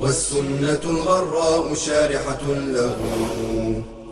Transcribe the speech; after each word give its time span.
والسنة 0.00 0.80
الغراء 0.84 1.74
شارحة 1.74 2.44
له 2.48 2.96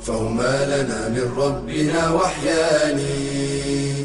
فهما 0.01 0.55
لنا 0.67 1.09
من 1.09 1.27
ربنا 1.37 2.13
وحيان. 2.13 3.01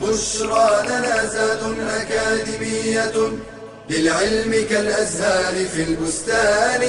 بشرى 0.02 0.70
لنا 0.88 1.26
زاد 1.26 1.64
أكاديمية 2.00 3.16
للعلم 3.90 4.52
كالأزهار 4.70 5.66
في 5.66 5.84
البستان. 5.84 6.82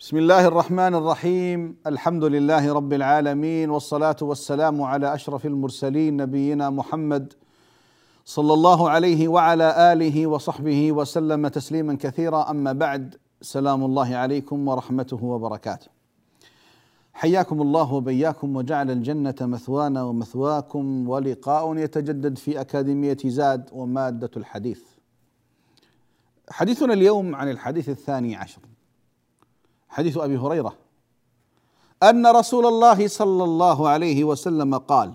بسم 0.00 0.16
الله 0.16 0.46
الرحمن 0.46 0.94
الرحيم. 0.94 1.76
الحمد 1.86 2.24
لله 2.24 2.72
رب 2.72 2.92
العالمين 2.92 3.70
والصلاة 3.70 4.16
والسلام 4.22 4.82
على 4.82 5.14
أشرف 5.14 5.46
المرسلين 5.46 6.16
نبينا 6.16 6.70
محمد 6.70 7.32
صلى 8.28 8.54
الله 8.54 8.90
عليه 8.90 9.28
وعلى 9.28 9.92
آله 9.92 10.26
وصحبه 10.26 10.92
وسلم 10.92 11.48
تسليما 11.48 11.96
كثيرا. 12.00 12.50
أما 12.50 12.72
بعد 12.72 13.16
سلام 13.40 13.84
الله 13.84 14.16
عليكم 14.16 14.68
ورحمته 14.68 15.24
وبركاته. 15.24 15.86
حياكم 17.12 17.62
الله 17.62 17.92
وبياكم 17.92 18.56
وجعل 18.56 18.90
الجنة 18.90 19.34
مثوانا 19.40 20.02
ومثواكم 20.02 21.08
ولقاء 21.08 21.76
يتجدد 21.76 22.38
في 22.38 22.60
أكاديمية 22.60 23.16
زاد 23.24 23.70
ومادة 23.72 24.30
الحديث. 24.36 24.82
حديثنا 26.50 26.92
اليوم 26.92 27.34
عن 27.34 27.50
الحديث 27.50 27.88
الثاني 27.88 28.36
عشر. 28.36 28.60
حديث 29.88 30.16
أبي 30.18 30.36
هريرة. 30.36 30.74
أن 32.02 32.26
رسول 32.26 32.66
الله 32.66 33.08
صلى 33.08 33.44
الله 33.44 33.88
عليه 33.88 34.24
وسلم 34.24 34.74
قال 34.74 35.14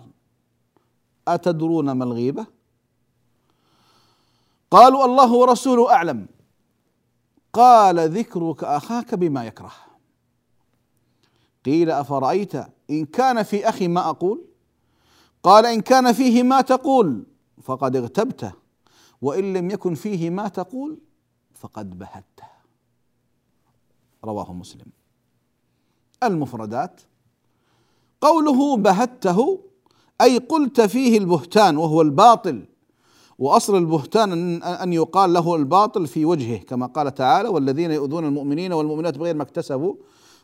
أتدرون 1.27 1.91
ما 1.91 2.03
الغيبة؟ 2.03 2.62
قالوا 4.73 5.05
الله 5.05 5.33
ورسوله 5.33 5.93
أعلم. 5.93 6.27
قال 7.53 7.99
ذكرك 7.99 8.63
أخاك 8.63 9.15
بما 9.15 9.45
يكره. 9.45 9.71
قيل 11.65 11.91
أفرأيت 11.91 12.55
إن 12.89 13.05
كان 13.05 13.43
في 13.43 13.69
أخي 13.69 13.87
ما 13.87 14.09
أقول؟ 14.09 14.45
قال 15.43 15.65
إن 15.65 15.81
كان 15.81 16.13
فيه 16.13 16.43
ما 16.43 16.61
تقول 16.61 17.23
فقد 17.61 17.95
اغتبته 17.95 18.51
وإن 19.21 19.53
لم 19.53 19.71
يكن 19.71 19.95
فيه 19.95 20.29
ما 20.29 20.47
تقول 20.47 20.99
فقد 21.53 21.99
بهته. 21.99 22.47
رواه 24.25 24.53
مسلم. 24.53 24.87
المفردات 26.23 27.01
قوله 28.21 28.77
بهته 28.77 29.59
أي 30.21 30.37
قلت 30.37 30.81
فيه 30.81 31.17
البهتان 31.17 31.77
وهو 31.77 32.01
الباطل 32.01 32.65
وأصل 33.43 33.77
البهتان 33.77 34.63
ان 34.63 34.93
يقال 34.93 35.33
له 35.33 35.55
الباطل 35.55 36.07
في 36.07 36.25
وجهه 36.25 36.57
كما 36.57 36.85
قال 36.85 37.13
تعالى 37.13 37.49
والذين 37.49 37.91
يؤذون 37.91 38.25
المؤمنين 38.25 38.73
والمؤمنات 38.73 39.17
بغير 39.17 39.35
ما 39.35 39.43
اكتسبوا 39.43 39.95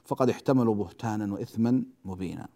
فقد 0.06 0.30
احتملوا 0.30 0.75
بهتانا 0.75 1.33
وإثما 1.33 1.83
مبينا. 2.06 2.47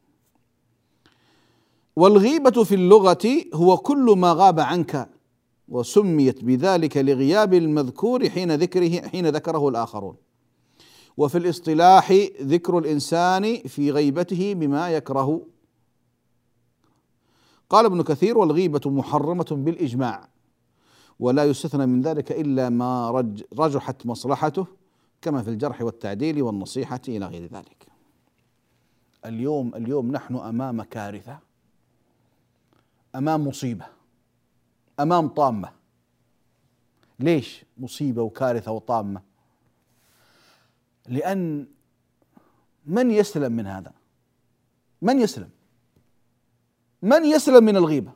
والغيبة 1.95 2.63
في 2.63 2.75
اللغة 2.75 3.45
هو 3.53 3.77
كل 3.77 4.15
ما 4.17 4.33
غاب 4.33 4.59
عنك 4.59 5.09
وسميت 5.67 6.43
بذلك 6.43 6.97
لغياب 6.97 7.53
المذكور 7.53 8.29
حين 8.29 8.55
ذكره 8.55 9.07
حين 9.07 9.27
ذكره 9.27 9.69
الآخرون. 9.69 10.15
وفي 11.17 11.37
الاصطلاح 11.37 12.11
ذكر 12.41 12.77
الإنسان 12.77 13.57
في 13.57 13.91
غيبته 13.91 14.53
بما 14.53 14.89
يكره. 14.89 15.41
قال 17.69 17.85
ابن 17.85 18.01
كثير 18.01 18.37
والغيبة 18.37 18.81
محرمة 18.85 19.47
بالإجماع. 19.51 20.32
ولا 21.19 21.43
يستثنى 21.45 21.85
من 21.85 22.01
ذلك 22.01 22.31
إلا 22.31 22.69
ما 22.69 23.11
رج 23.11 23.43
رجحت 23.59 24.05
مصلحته 24.05 24.67
كما 25.21 25.43
في 25.43 25.49
الجرح 25.49 25.81
والتعديل 25.81 26.41
والنصيحة 26.41 27.01
إلى 27.07 27.25
غير 27.25 27.45
ذلك. 27.53 27.87
اليوم 29.25 29.75
اليوم 29.75 30.11
نحن 30.11 30.35
أمام 30.35 30.81
كارثة 30.81 31.39
أمام 33.15 33.47
مصيبة 33.47 33.85
أمام 34.99 35.27
طامة 35.27 35.71
ليش 37.19 37.65
مصيبة 37.77 38.21
وكارثة 38.21 38.71
وطامة؟ 38.71 39.21
لأن 41.07 41.67
من 42.85 43.11
يسلم 43.11 43.51
من 43.51 43.67
هذا؟ 43.67 43.93
من 45.01 45.19
يسلم؟ 45.19 45.49
من 47.01 47.25
يسلم 47.25 47.63
من 47.63 47.77
الغيبة؟ 47.77 48.11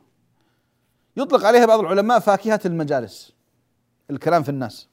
يطلق 1.18 1.44
عليها 1.44 1.66
بعض 1.66 1.80
العلماء 1.80 2.18
فاكهة 2.18 2.60
المجالس. 2.64 3.32
الكلام 4.10 4.42
في 4.42 4.48
الناس. 4.48 4.88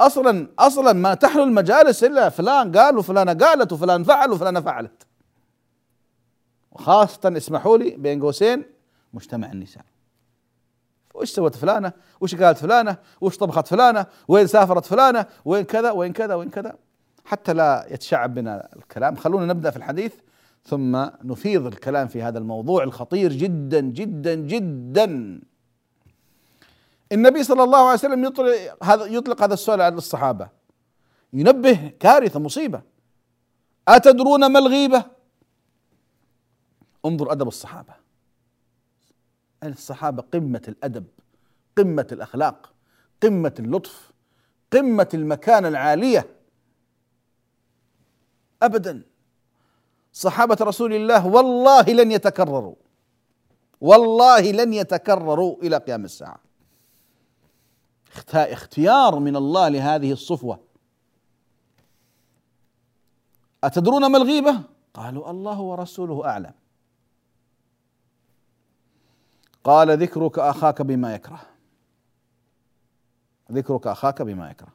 أصلا 0.00 0.48
أصلا 0.58 0.92
ما 0.92 1.14
تحلو 1.14 1.42
المجالس 1.42 2.04
إلا 2.04 2.28
فلان 2.28 2.76
قال 2.76 2.98
وفلانة 2.98 3.34
قالت 3.34 3.72
وفلان 3.72 4.04
فعل 4.04 4.30
وفلانة 4.30 4.60
فعلت. 4.60 5.06
وخاصة 6.72 7.36
اسمحوا 7.36 7.78
لي 7.78 7.90
بين 7.90 8.22
قوسين 8.22 8.64
مجتمع 9.12 9.52
النساء. 9.52 9.84
وش 11.14 11.30
سوت 11.30 11.54
فلانة؟ 11.54 11.92
وش 12.20 12.34
قالت 12.34 12.58
فلانة؟ 12.58 12.96
وش 13.20 13.36
طبخت 13.36 13.66
فلانة؟ 13.66 14.06
وين 14.28 14.46
سافرت 14.46 14.84
فلانة؟ 14.84 15.26
وين 15.44 15.64
كذا؟ 15.64 15.90
وين 15.90 16.12
كذا؟ 16.12 16.34
وين 16.34 16.50
كذا؟ 16.50 16.76
حتى 17.24 17.52
لا 17.52 17.86
يتشعب 17.90 18.34
بنا 18.34 18.68
الكلام. 18.76 19.16
خلونا 19.16 19.46
نبدأ 19.46 19.70
في 19.70 19.76
الحديث. 19.76 20.14
ثم 20.66 21.06
نفيض 21.24 21.66
الكلام 21.66 22.08
في 22.08 22.22
هذا 22.22 22.38
الموضوع 22.38 22.82
الخطير 22.82 23.32
جدا 23.32 23.80
جدا 23.80 24.34
جدا. 24.34 25.40
النبي 27.12 27.42
صلى 27.42 27.62
الله 27.62 27.78
عليه 27.78 27.92
وسلم 27.92 28.24
يطلق 28.24 28.84
هذا 28.84 29.04
يطلق 29.04 29.42
هذا 29.42 29.54
السؤال 29.54 29.80
على 29.80 29.94
الصحابة. 29.94 30.48
ينبه 31.32 31.92
كارثة 32.00 32.40
مصيبة. 32.40 32.82
أتدرون 33.88 34.46
ما 34.46 34.58
الغيبة؟ 34.58 35.04
انظر 37.04 37.32
أدب 37.32 37.48
الصحابة. 37.48 37.94
الصحابة 39.64 40.22
قمة 40.22 40.62
الأدب 40.68 41.06
قمة 41.76 42.06
الأخلاق 42.12 42.72
قمة 43.22 43.54
اللطف 43.58 44.12
قمة 44.72 45.08
المكانة 45.14 45.68
العالية. 45.68 46.26
أبدا. 48.62 49.02
صحابة 50.16 50.56
رسول 50.60 50.94
الله 50.94 51.26
والله 51.26 51.82
لن 51.82 52.10
يتكرروا. 52.12 52.74
والله 53.80 54.40
لن 54.40 54.72
يتكرروا 54.72 55.56
إلى 55.62 55.76
قيام 55.76 56.04
الساعة. 56.04 56.40
اختيار 58.34 59.18
من 59.18 59.36
الله 59.36 59.68
لهذه 59.68 60.12
الصفوة. 60.12 60.60
أتدرون 63.64 64.06
ما 64.06 64.18
الغيبة؟ 64.18 64.60
قالوا 64.94 65.30
الله 65.30 65.60
ورسوله 65.60 66.28
أعلم. 66.28 66.52
قال 69.64 70.02
ذكرك 70.02 70.38
أخاك 70.38 70.82
بما 70.82 71.14
يكره. 71.14 71.40
ذكرك 73.52 73.86
أخاك 73.86 74.22
بما 74.22 74.50
يكره. 74.50 74.72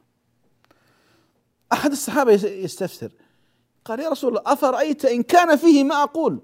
أحد 1.72 1.90
الصحابة 1.90 2.32
يستفسر. 2.32 3.12
قال 3.84 4.00
يا 4.00 4.08
رسول 4.08 4.28
الله 4.28 4.52
أفرأيت 4.52 5.04
إن 5.04 5.22
كان 5.22 5.56
فيه 5.56 5.84
ما 5.84 6.02
أقول? 6.02 6.40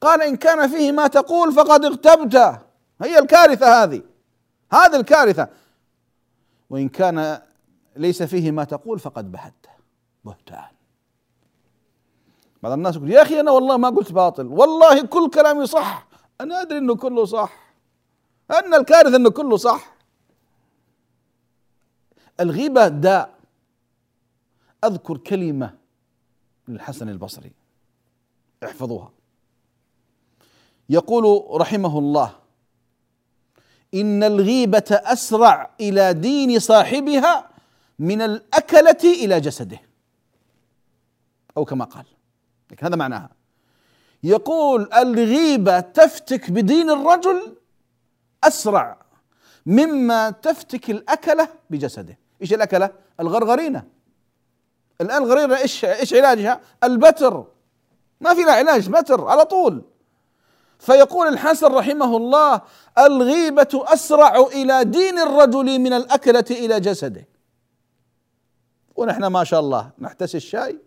قال 0.00 0.22
إن 0.22 0.36
كان 0.36 0.68
فيه 0.68 0.92
ما 0.92 1.06
تقول 1.06 1.52
فقد 1.52 1.84
اغتبته 1.84 2.58
هي 3.02 3.18
الكارثة 3.18 3.82
هذه. 3.82 4.02
هذه 4.72 4.96
الكارثة. 4.96 5.48
وإن 6.70 6.88
كان 6.88 7.42
ليس 7.96 8.22
فيه 8.22 8.50
ما 8.50 8.64
تقول 8.64 8.98
فقد 8.98 9.32
بهته 9.32 9.70
بهتان. 10.24 10.68
بعض 12.62 12.72
الناس 12.72 12.96
يقول 12.96 13.10
يا 13.10 13.22
أخي 13.22 13.40
أنا 13.40 13.50
والله 13.50 13.76
ما 13.76 13.88
قلت 13.88 14.12
باطل. 14.12 14.46
والله 14.46 15.06
كل 15.06 15.30
كلامي 15.30 15.66
صح. 15.66 16.06
أنا 16.40 16.62
أدري 16.62 16.78
إنه 16.78 16.96
كله 16.96 17.24
صح. 17.24 17.74
أن 18.50 18.74
الكارثة 18.74 19.16
إنه 19.16 19.30
كله 19.30 19.56
صح. 19.56 19.96
الغيبة 22.40 22.88
داء. 22.88 23.36
أذكر 24.84 25.18
كلمة 25.18 25.85
للحسن 26.68 27.08
البصري. 27.08 27.52
احفظوها. 28.64 29.12
يقول 30.88 31.44
رحمه 31.60 31.98
الله 31.98 32.36
إن 33.94 34.22
الغيبة 34.22 34.84
أسرع 34.90 35.70
إلى 35.80 36.12
دين 36.12 36.58
صاحبها 36.58 37.50
من 37.98 38.22
الأكلة 38.22 39.24
إلى 39.24 39.40
جسده. 39.40 39.80
أو 41.56 41.64
كما 41.64 41.84
قال. 41.84 42.04
لكن 42.70 42.86
هذا 42.86 42.96
معناها. 42.96 43.30
يقول 44.22 44.92
الغيبة 44.92 45.80
تفتك 45.80 46.50
بدين 46.50 46.90
الرجل 46.90 47.56
أسرع 48.44 48.98
مما 49.66 50.30
تفتك 50.30 50.90
الأكلة 50.90 51.48
بجسده. 51.70 52.18
إيش 52.42 52.52
الأكلة؟ 52.52 52.90
الغرغرينة. 53.20 53.95
الآن 55.00 55.22
الغرغرينة 55.22 55.58
إيش 55.58 55.84
إيش 55.84 56.14
علاجها؟ 56.14 56.60
البتر. 56.84 57.44
ما 58.20 58.34
في 58.34 58.42
لها 58.42 58.54
علاج 58.54 58.88
بتر 58.88 59.24
على 59.24 59.44
طول. 59.44 59.82
فيقول 60.78 61.28
الحسن 61.28 61.66
رحمه 61.66 62.16
الله 62.16 62.60
الغيبة 62.98 63.68
أسرع 63.74 64.36
إلى 64.36 64.84
دين 64.84 65.18
الرجل 65.18 65.78
من 65.78 65.92
الأكلة 65.92 66.44
إلى 66.50 66.80
جسده. 66.80 67.28
ونحن 68.96 69.26
ما 69.26 69.44
شاء 69.44 69.60
الله 69.60 69.90
نحتسي 69.98 70.36
الشاي. 70.36 70.78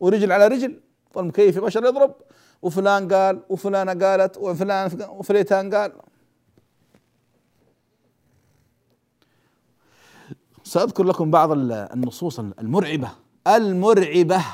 ورجل 0.00 0.32
على 0.32 0.46
رجل. 0.46 0.80
والمكيف 1.14 1.58
بشر 1.58 1.84
يضرب. 1.84 2.14
وفلان 2.62 3.12
قال 3.12 3.42
وفلانة 3.48 4.06
قالت 4.06 4.36
وفلان 4.36 5.06
وفليتان 5.08 5.74
قال. 5.74 5.92
سأذكر 10.76 11.04
لكم 11.04 11.30
بعض 11.30 11.50
النصوص 11.72 12.40
المرعبة. 12.40 13.10
المرعبة. 13.46 14.44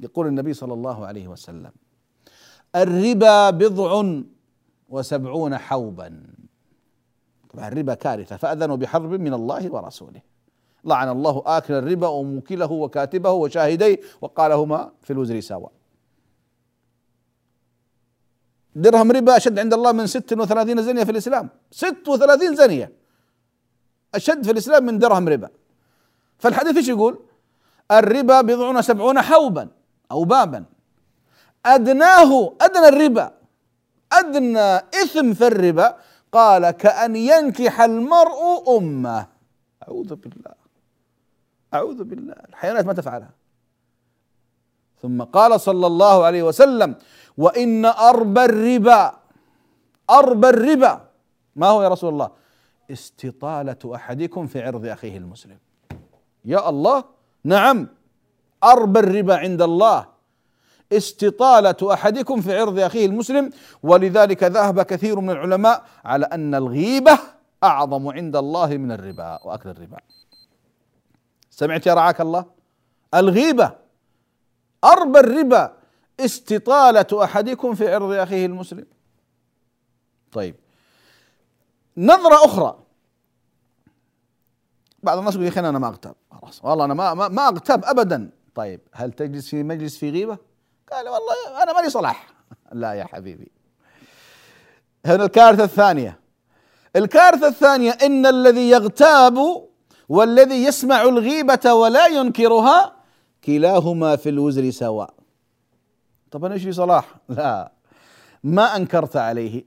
يقول 0.00 0.26
النبي 0.26 0.52
صلى 0.52 0.74
الله 0.74 1.06
عليه 1.06 1.28
وسلم 1.28 1.72
الربا 2.76 3.50
بضع 3.50 4.20
وسبعون 4.88 5.58
حوبا. 5.58 6.22
طبعا 7.50 7.68
الربا 7.68 7.94
كارثة 7.94 8.36
فأذنوا 8.36 8.76
بحرب 8.76 9.10
من 9.10 9.34
الله 9.34 9.72
ورسوله. 9.74 10.20
لعن 10.84 11.08
الله 11.08 11.42
آكل 11.46 11.74
الربا 11.74 12.08
وموكله 12.08 12.72
وكاتبه 12.72 13.30
وشاهديه 13.30 14.00
وقالهما 14.20 14.92
في 15.02 15.12
الوزر 15.12 15.40
سواء 15.40 15.72
درهم 18.74 19.12
ربا 19.12 19.36
أشد 19.36 19.58
عند 19.58 19.74
الله 19.74 19.92
من 19.92 20.06
ست 20.06 20.32
وثلاثين 20.32 20.82
زنية 20.82 21.04
في 21.04 21.10
الإسلام. 21.10 21.48
ست 21.70 22.08
وثلاثين 22.08 22.54
زنية. 22.54 22.99
أشد 24.14 24.44
في 24.44 24.50
الإسلام 24.50 24.84
من 24.84 24.98
درهم 24.98 25.28
ربا. 25.28 25.48
فالحديث 26.38 26.76
إيش 26.76 26.88
يقول؟ 26.88 27.18
الربا 27.90 28.40
بضع 28.40 28.78
وسبعون 28.78 29.20
حوبا 29.20 29.68
أو 30.10 30.24
بابا. 30.24 30.64
أدناه 31.66 32.52
أدنى 32.60 32.88
الربا 32.88 33.32
أدنى 34.12 34.76
إثم 34.76 35.32
في 35.32 35.46
الربا. 35.46 35.96
قال 36.32 36.70
كأن 36.70 37.16
ينكح 37.16 37.80
المرء 37.80 38.76
أمه. 38.78 39.26
أعوذ 39.88 40.14
بالله. 40.14 40.54
أعوذ 41.74 42.04
بالله. 42.04 42.34
الحيوانات 42.48 42.86
ما 42.86 42.92
تفعلها. 42.92 43.30
ثم 45.02 45.22
قال 45.22 45.60
صلى 45.60 45.86
الله 45.86 46.24
عليه 46.24 46.42
وسلم 46.42 46.94
وإن 47.38 47.84
أرب 47.84 48.38
الربا 48.38 49.12
أرب 50.10 50.44
الربا. 50.44 51.00
ما 51.56 51.66
هو 51.66 51.82
يا 51.82 51.88
رسول 51.88 52.12
الله؟ 52.12 52.30
استطالة 52.92 53.94
أحدكم 53.94 54.46
في 54.46 54.62
عرض 54.62 54.86
أخيه 54.86 55.18
المسلم. 55.18 55.58
يا 56.44 56.68
الله 56.68 57.04
نعم 57.44 57.88
أرب 58.64 58.96
الربا 58.96 59.36
عند 59.36 59.62
الله. 59.62 60.06
استطالة 60.92 61.92
أحدكم 61.92 62.40
في 62.40 62.58
عرض 62.58 62.78
أخيه 62.78 63.06
المسلم 63.06 63.50
ولذلك 63.82 64.42
ذهب 64.42 64.82
كثير 64.82 65.20
من 65.20 65.30
العلماء 65.30 65.84
على 66.04 66.26
أن 66.26 66.54
الغيبة 66.54 67.18
أعظم 67.64 68.08
عند 68.08 68.36
الله 68.36 68.66
من 68.66 68.92
الربا 68.92 69.38
وأكل 69.44 69.68
الربا. 69.68 69.98
سمعت 71.50 71.86
يا 71.86 71.94
رعاك 71.94 72.20
الله؟ 72.20 72.44
الغيبة 73.14 73.72
أرب 74.84 75.16
الربا 75.16 75.76
استطالة 76.20 77.24
أحدكم 77.24 77.74
في 77.74 77.94
عرض 77.94 78.12
أخيه 78.12 78.46
المسلم. 78.46 78.86
طيب 80.32 80.54
نظرة 81.96 82.44
أخرى. 82.44 82.79
بعض 85.02 85.18
الناس 85.18 85.34
يقول 85.34 85.44
يا 85.44 85.50
أخي 85.50 85.60
أنا 85.60 85.78
ما 85.78 85.88
أغتاب. 85.88 86.14
خلاص. 86.30 86.64
والله 86.64 86.84
أنا 86.84 86.94
ما, 86.94 87.28
ما, 87.28 87.48
أغتاب 87.48 87.84
أبدا. 87.84 88.30
طيب 88.54 88.80
هل 88.92 89.12
تجلس 89.12 89.48
في 89.48 89.62
مجلس 89.62 89.98
في 89.98 90.10
غيبة؟ 90.10 90.38
قال 90.92 91.08
والله 91.08 91.62
أنا 91.62 91.72
مالي 91.72 91.90
صلاح. 91.90 92.26
لا 92.72 92.92
يا 92.92 93.04
حبيبي. 93.04 93.50
هنا 95.06 95.24
الكارثة 95.24 95.64
الثانية. 95.64 96.20
الكارثة 96.96 97.46
الثانية 97.46 97.90
إن 97.90 98.26
الذي 98.26 98.70
يغتاب 98.70 99.66
والذي 100.08 100.64
يسمع 100.64 101.02
الغيبة 101.02 101.74
ولا 101.74 102.06
ينكرها 102.06 102.96
كلاهما 103.44 104.16
في 104.16 104.28
الوزر 104.28 104.70
سواء. 104.70 105.14
طب 106.30 106.44
أنا 106.44 106.54
إيش 106.54 106.62
في 106.62 106.72
صلاح؟ 106.72 107.14
لا. 107.28 107.72
ما 108.44 108.76
أنكرت 108.76 109.16
عليه. 109.16 109.64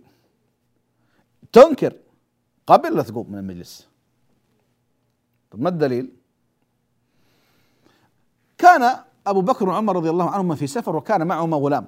تنكر. 1.51 1.94
قبل 2.68 2.97
لا 2.97 3.03
تقوم 3.03 3.31
من 3.31 3.38
المجلس. 3.38 3.88
طب 5.53 5.61
ما 5.61 5.69
الدليل؟ 5.69 6.13
كان 8.57 8.97
أبو 9.27 9.41
بكر 9.41 9.69
وعمر 9.69 9.95
رضي 9.95 10.09
الله 10.09 10.29
عنهما 10.29 10.55
في 10.55 10.67
سفر 10.67 10.95
وكان 10.95 11.27
معهما 11.27 11.57
غلام. 11.57 11.85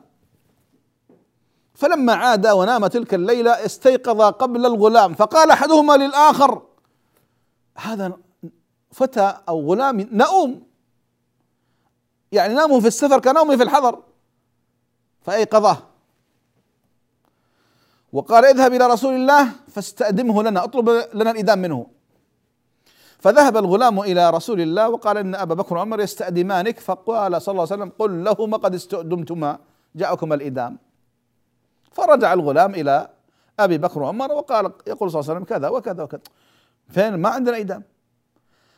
فلما 1.73 2.13
عاد 2.13 2.47
ونام 2.47 2.87
تلك 2.87 3.13
الليلة 3.13 3.51
استيقظ 3.51 4.21
قبل 4.21 4.65
الغلام 4.65 5.13
فقال 5.13 5.51
أحدهما 5.51 5.93
للآخر 5.97 6.61
هذا 7.77 8.17
فتى 8.91 9.37
أو 9.49 9.71
غلام 9.71 10.09
نؤوم. 10.11 10.63
يعني 12.31 12.53
ناموا 12.53 12.79
في 12.79 12.87
السفر 12.87 13.19
كنومي 13.19 13.57
في 13.57 13.63
الحضر 13.63 14.03
فأيقظه. 15.21 15.77
وقال 18.13 18.45
اذهب 18.45 18.73
إلى 18.73 18.87
رسول 18.87 19.13
الله 19.13 19.51
فاستأدمه 19.67 20.43
لنا 20.43 20.63
اطلب 20.63 20.89
لنا 21.13 21.31
الإدام 21.31 21.59
منه. 21.59 21.94
فذهب 23.25 23.57
الغلام 23.57 23.99
إلى 23.99 24.29
رسول 24.29 24.61
الله 24.61 24.89
وقال 24.89 25.17
إن 25.17 25.35
أبا 25.35 25.55
بكر 25.55 25.75
وعمر 25.75 25.99
يستأدمانك 25.99 26.79
فقال 26.79 27.41
صلى 27.41 27.51
الله 27.51 27.67
عليه 27.71 27.73
وسلم 27.73 27.91
قل 27.99 28.23
لهما 28.23 28.57
قد 28.57 28.73
استأدمتما 28.75 29.59
جاءكما 29.95 30.35
الإدام. 30.35 30.77
فرجع 31.91 32.33
الغلام 32.33 32.75
إلى 32.75 33.09
أبي 33.59 33.77
بكر 33.77 34.01
وعمر 34.01 34.31
وقال 34.31 34.71
يقول 34.87 35.11
صلى 35.11 35.19
الله 35.19 35.31
عليه 35.31 35.41
وسلم 35.41 35.43
كذا 35.43 35.67
وكذا 35.69 36.03
وكذا. 36.03 36.21
فين؟ 36.89 37.15
ما 37.15 37.29
عندنا 37.29 37.57
إدام. 37.57 37.83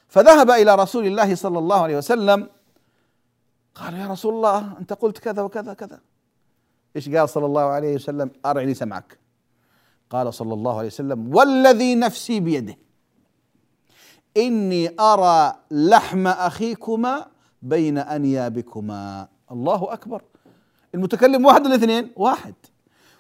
فذهب 0.08 0.52
إلى 0.52 0.76
رسول 0.76 1.06
الله 1.06 1.36
صلى 1.36 1.60
الله 1.60 1.82
عليه 1.82 1.98
وسلم. 1.98 2.50
قال 3.76 3.94
يا 3.94 4.08
رسول 4.08 4.34
الله 4.34 4.78
أنت 4.80 4.94
قلت 4.94 5.18
كذا 5.18 5.42
وكذا 5.42 5.74
كذا 5.74 6.00
إيش 6.96 7.10
قال 7.10 7.30
صلى 7.30 7.46
الله 7.46 7.62
عليه 7.62 7.96
وسلم؟ 7.96 8.32
أرعني 8.46 8.74
سمعك. 8.74 9.20
قال 10.10 10.34
صلى 10.34 10.54
الله 10.54 10.78
عليه 10.78 10.88
وسلم 10.88 11.36
والذي 11.36 11.96
نفسي 11.96 12.40
بيده. 12.40 12.87
إني 14.38 15.00
أرى 15.00 15.56
لحم 15.72 16.28
أخيكما 16.28 17.28
بين 17.62 17.98
أنيابكما. 17.98 19.28
الله 19.52 19.94
أكبر. 19.94 20.22
المتكلم 20.96 21.46
واحد 21.46 21.66
الاثنين 21.66 22.12
واحد. 22.16 22.54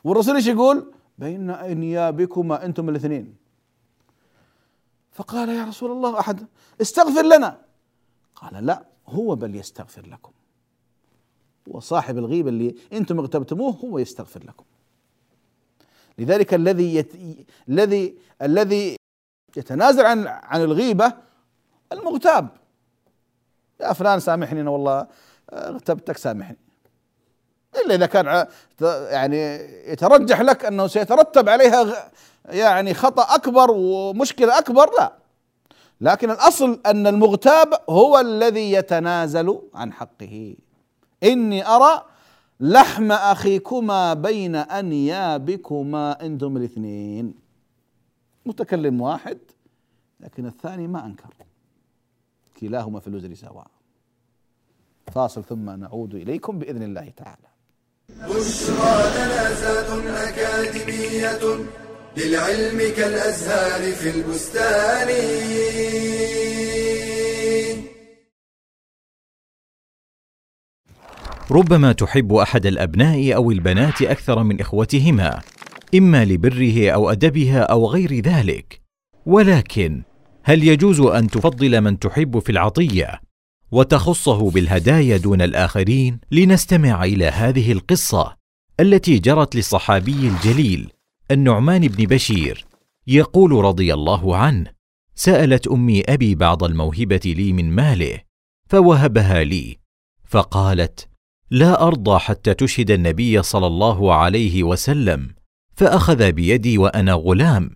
والرسول 0.04 0.36
إيش 0.36 0.48
يقول؟ 0.48 0.94
بين 1.18 1.50
أنيابكما 1.50 2.66
أنتم 2.66 2.90
الاثنين. 2.90 3.36
فقال 5.12 5.50
يا 5.50 5.66
رسول 5.66 5.92
الله 5.92 6.20
أحد 6.20 6.48
استغفر 6.82 7.22
لنا. 7.22 7.58
قال 8.36 8.66
لا 8.66 8.86
هو 9.08 9.36
بل 9.36 9.56
يستغفر 9.56 10.08
لكم. 10.08 10.32
وصاحب 11.68 12.18
الغيبة 12.18 12.50
اللي 12.50 12.76
أنتم 12.94 13.20
اغتبتموه 13.20 13.74
هو 13.74 14.00
يستغفر 14.00 14.44
لكم. 14.44 14.66
لذلك 16.18 16.54
الذي 16.54 16.96
يت... 16.96 17.14
الذي 17.70 18.16
الذي 18.42 18.96
يتنازل 19.58 20.06
عن 20.06 20.28
عن 20.28 20.62
الغيبة 20.62 21.14
المغتاب. 21.92 22.48
يا 23.82 23.94
فلان 23.94 24.20
سامحني 24.20 24.62
أنا 24.62 24.70
والله 24.70 25.08
اغتبتك 25.54 26.18
سامحني. 26.18 26.58
إلا 27.86 27.96
إذا 27.96 28.06
كان 28.06 28.48
يعني 28.82 29.38
يترجح 29.92 30.42
لك 30.42 30.66
أنه 30.66 30.88
سيترتب 30.88 31.50
عليها 31.50 32.10
يعني 32.46 32.94
خطأ 32.94 33.36
أكبر 33.36 33.72
ومشكلة 33.72 34.58
أكبر 34.58 34.90
لا. 35.00 35.14
لكن 36.02 36.32
الأصل 36.32 36.82
أن 36.86 37.08
المغتاب 37.08 37.74
هو 37.90 38.20
الذي 38.20 38.72
يتنازل 38.72 39.62
عن 39.74 39.94
حقه. 39.94 40.56
إني 41.24 41.68
أرى 41.68 42.04
لحم 42.60 43.12
أخيكما 43.12 44.14
بين 44.14 44.56
أنيابكما 44.56 46.26
أنتم 46.26 46.58
الاثنين. 46.58 47.47
متكلم 48.48 49.02
واحد 49.02 49.38
لكن 50.20 50.46
الثاني 50.46 50.88
ما 50.88 51.06
أنكر. 51.06 51.34
كلاهما 52.60 53.00
في 53.00 53.08
الوزر 53.08 53.34
سواء. 53.34 53.68
فاصل 55.12 55.44
ثم 55.44 55.70
نعود 55.70 56.16
إليكم 56.16 56.60
بإذن 56.60 56.84
الله 56.84 57.10
تعالى. 57.10 57.48
بشرى 58.10 58.96
لنا 59.16 59.54
زاد 59.54 60.06
أكاديمية 60.08 61.66
للعلم 62.18 62.96
كالأزهار 62.96 63.92
في 63.92 64.10
البستان. 64.10 65.10
ربما 71.52 71.92
تحب 71.94 72.34
أحد 72.34 72.66
الأبناء 72.66 73.36
أو 73.36 73.52
البنات 73.52 74.02
أكثر 74.02 74.44
من 74.44 74.62
إخوتهما. 74.62 75.42
إما 75.96 76.26
لبره 76.26 76.90
أو 76.90 77.10
أدبها 77.12 77.60
أو 77.60 77.88
غير 77.88 78.20
ذلك. 78.20 78.82
ولكن 79.26 80.04
هل 80.44 80.64
يجوز 80.64 81.00
أن 81.00 81.28
تفضل 81.28 81.82
من 81.82 82.00
تحب 82.00 82.40
في 82.40 82.52
العطية 82.52 83.22
وتخصه 83.72 84.52
بالهدايا 84.52 85.18
دون 85.18 85.42
الآخرين؟ 85.42 86.20
لنستمع 86.32 87.04
إلى 87.04 87.26
هذه 87.26 87.72
القصة 87.72 88.36
التي 88.80 89.20
جرت 89.20 89.56
للصحابي 89.56 90.28
الجليل 90.28 90.92
النعمان 91.32 91.88
بن 91.88 92.06
بشير 92.06 92.66
يقول 93.08 93.52
رضي 93.52 93.94
الله 93.94 94.36
عنه 94.36 94.72
سألت 95.16 95.68
أمي 95.68 96.02
أبي 96.02 96.36
بعض 96.36 96.64
الموهبة 96.64 97.22
لي 97.26 97.54
من 97.54 97.72
ماله 97.72 98.20
فوهبها 98.70 99.44
لي 99.44 99.78
فقالت 100.26 101.08
لا 101.52 101.88
أرضى 101.88 102.20
حتى 102.20 102.54
تشهد 102.54 102.92
النبي 102.92 103.44
صلى 103.44 103.68
الله 103.68 104.14
عليه 104.14 104.64
وسلم. 104.64 105.30
فأخذ 105.78 106.32
بيدي 106.32 106.78
وأنا 106.78 107.14
غلام. 107.14 107.70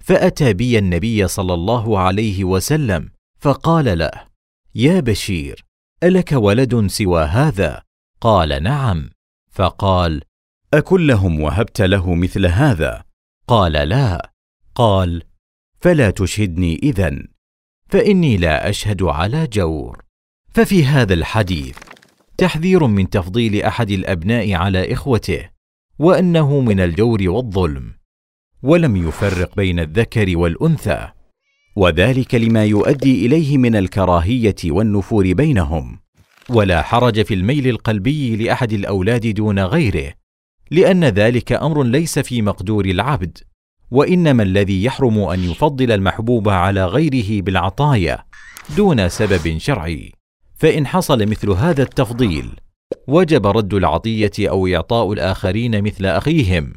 فأتى 0.00 0.52
بي 0.52 0.78
النبي 0.78 1.28
صلى 1.28 1.54
الله 1.54 1.98
عليه 1.98 2.44
وسلم 2.44 3.10
فقال 3.40 3.98
له 3.98 4.26
يا 4.74 5.00
بشير 5.00 5.64
ألك 6.02 6.32
ولد 6.32 6.86
سوى 6.86 7.24
هذا؟ 7.24 7.82
قال 8.20 8.62
نعم. 8.62 9.10
فقال 9.50 10.22
أكلهم 10.74 11.40
وهبت 11.40 11.80
له 11.80 12.14
مثل 12.14 12.46
هذا؟ 12.46 13.04
قال 13.48 13.72
لا. 13.72 14.30
قال 14.74 15.22
فلا 15.80 16.10
تشهدني 16.10 16.80
إذن 16.82 17.28
فإني 17.88 18.36
لا 18.36 18.68
أشهد 18.68 19.02
على 19.02 19.46
جور. 19.46 20.04
ففي 20.48 20.84
هذا 20.84 21.14
الحديث 21.14 21.78
تحذير 22.38 22.86
من 22.86 23.10
تفضيل 23.10 23.62
أحد 23.62 23.90
الأبناء 23.90 24.52
على 24.52 24.92
إخوته. 24.92 25.53
وأنه 25.98 26.60
من 26.60 26.80
الجور 26.80 27.22
والظلم 27.28 27.94
ولم 28.62 28.96
يفرق 28.96 29.56
بين 29.56 29.80
الذكر 29.80 30.36
والأنثى 30.36 31.08
وذلك 31.76 32.34
لما 32.34 32.64
يؤدي 32.64 33.26
إليه 33.26 33.58
من 33.58 33.76
الكراهية 33.76 34.56
والنفور 34.64 35.32
بينهم. 35.32 35.98
ولا 36.48 36.82
حرج 36.82 37.22
في 37.22 37.34
الميل 37.34 37.68
القلبي 37.68 38.36
لأحد 38.36 38.72
الأولاد 38.72 39.26
دون 39.26 39.58
غيره 39.58 40.12
لأن 40.70 41.04
ذلك 41.04 41.52
أمر 41.52 41.82
ليس 41.82 42.18
في 42.18 42.42
مقدور 42.42 42.84
العبد 42.84 43.38
وإنما 43.90 44.42
الذي 44.42 44.84
يحرم 44.84 45.18
أن 45.18 45.50
يفضل 45.50 45.92
المحبوب 45.92 46.48
على 46.48 46.86
غيره 46.86 47.42
بالعطايا 47.42 48.24
دون 48.76 49.08
سبب 49.08 49.58
شرعي. 49.58 50.12
فإن 50.54 50.86
حصل 50.86 51.26
مثل 51.26 51.50
هذا 51.50 51.82
التفضيل 51.82 52.48
وجب 53.08 53.46
رد 53.46 53.74
العطية 53.74 54.30
أو 54.40 54.66
إعطاء 54.66 55.12
الآخرين 55.12 55.82
مثل 55.82 56.06
أخيهم. 56.06 56.72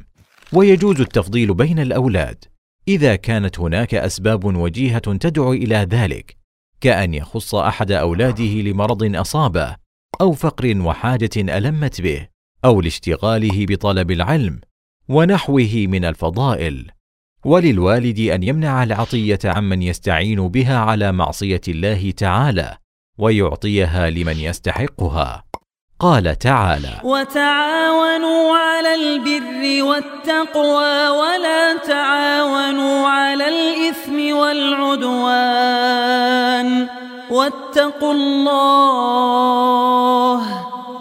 ويجوز 0.54 1.02
التفضيل 1.02 1.54
بين 1.54 1.80
الأولاد. 1.80 2.46
إذا 2.88 3.16
كانت 3.16 3.60
هناك 3.60 3.96
أسباب 3.96 4.44
وجيهة 4.46 5.00
تدعو 5.00 5.54
إلى 5.54 5.76
ذلك 5.76 6.38
كأن 6.82 7.14
يخص 7.14 7.56
أحد 7.56 7.92
أولاده 7.92 8.44
لمرض 8.44 9.16
أصابه 9.16 9.76
أو 10.22 10.32
فقر 10.32 10.78
وحاجة 10.82 11.30
ألمت 11.38 12.02
به 12.02 12.28
أو 12.66 12.82
لاشتغاله 12.82 13.66
بطلب 13.66 14.12
العلم 14.12 14.60
ونحوه 15.10 15.86
من 15.88 16.06
الفضائل. 16.06 16.92
وللوالد 17.46 18.20
أن 18.20 18.44
يمنع 18.44 18.84
العطية 18.84 19.40
عمن 19.46 19.82
يستعين 19.82 20.48
بها 20.48 20.78
على 20.78 21.12
معصية 21.12 21.62
الله 21.68 22.12
تعالى 22.12 22.78
ويعطيها 23.18 24.10
لمن 24.10 24.38
يستحقها. 24.38 25.47
قال 26.00 26.40
تعالى 26.40 27.02
وتعاونوا 27.04 28.58
على 28.58 28.96
البر 28.96 29.84
والتقوى 29.84 31.10
ولا 31.10 31.78
تعاونوا 31.78 33.08
على 33.08 33.48
الإثم 33.48 34.36
والعدوان 34.38 35.68
واتقوا 37.30 38.14
الله 38.14 39.48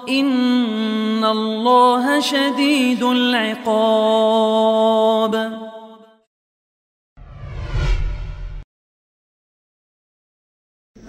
إن 0.08 1.24
الله 1.24 2.20
شديد 2.20 3.02
العقاب. 3.02 4.46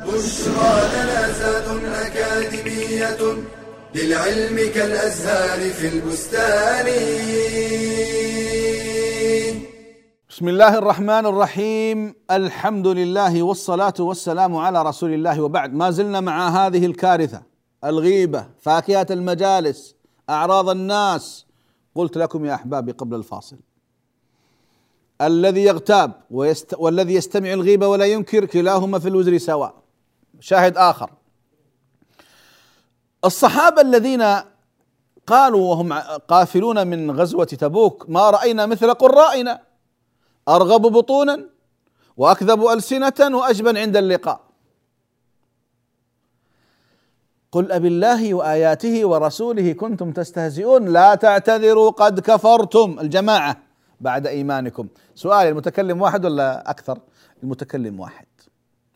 بشرى 0.05 0.75
لنا 0.93 1.31
زاد 1.31 1.67
أكاديمية 1.85 3.56
للعلم 3.95 4.73
كالأزهار 4.73 5.69
في 5.69 5.87
البستان. 5.87 6.85
بسم 10.29 10.47
الله 10.47 10.77
الرحمن 10.77 11.25
الرحيم. 11.25 12.15
الحمد 12.31 12.87
لله 12.87 13.43
والصلاة 13.43 13.93
والسلام 13.99 14.55
على 14.55 14.83
رسول 14.83 15.13
الله 15.13 15.41
وبعد. 15.41 15.73
ما 15.73 15.91
زلنا 15.91 16.19
مع 16.19 16.49
هذه 16.49 16.85
الكارثة 16.85 17.41
الغيبة 17.83 18.47
فاكهة 18.59 19.07
المجالس 19.11 19.95
أعراض 20.29 20.69
الناس. 20.69 21.45
قلت 21.95 22.17
لكم 22.17 22.45
يا 22.45 22.53
أحبابي 22.53 22.91
قبل 22.91 23.15
الفاصل. 23.15 23.57
الذي 25.21 25.63
يغتاب 25.63 26.11
ويست 26.31 26.75
والذي 26.79 27.13
يستمع 27.13 27.53
الغيبة 27.53 27.87
ولا 27.87 28.05
ينكر 28.05 28.45
كلاهما 28.45 28.99
في 28.99 29.07
الوزر 29.07 29.37
سواء. 29.37 29.73
شاهد 30.39 30.77
آخر. 30.77 31.11
الصحابة 33.25 33.81
الذين 33.81 34.23
قالوا 35.27 35.69
وهم 35.69 35.93
قافلون 36.27 36.87
من 36.87 37.11
غزوة 37.11 37.45
تبوك 37.45 38.09
ما 38.09 38.29
رأينا 38.29 38.65
مثل 38.65 38.93
قرائنا 38.93 39.61
أرغب 40.47 40.81
بطونا 40.81 41.49
وأكذب 42.17 42.67
ألسنة 42.67 43.37
وأجبن 43.37 43.77
عند 43.77 43.97
اللقاء. 43.97 44.41
قل 47.51 47.71
أب 47.71 47.85
الله 47.85 48.33
وآياته 48.33 49.05
ورسوله 49.05 49.73
كنتم 49.73 50.11
تستهزئون 50.11 50.85
لا 50.85 51.15
تعتذروا 51.15 51.89
قد 51.89 52.19
كفرتم. 52.19 52.97
الجماعة 52.99 53.57
بعد 54.01 54.27
إيمانكم. 54.27 54.87
سؤال 55.15 55.47
المتكلم 55.47 56.01
واحد 56.01 56.25
ولا 56.25 56.69
أكثر؟ 56.69 56.99
المتكلم 57.43 57.99
واحد. 57.99 58.25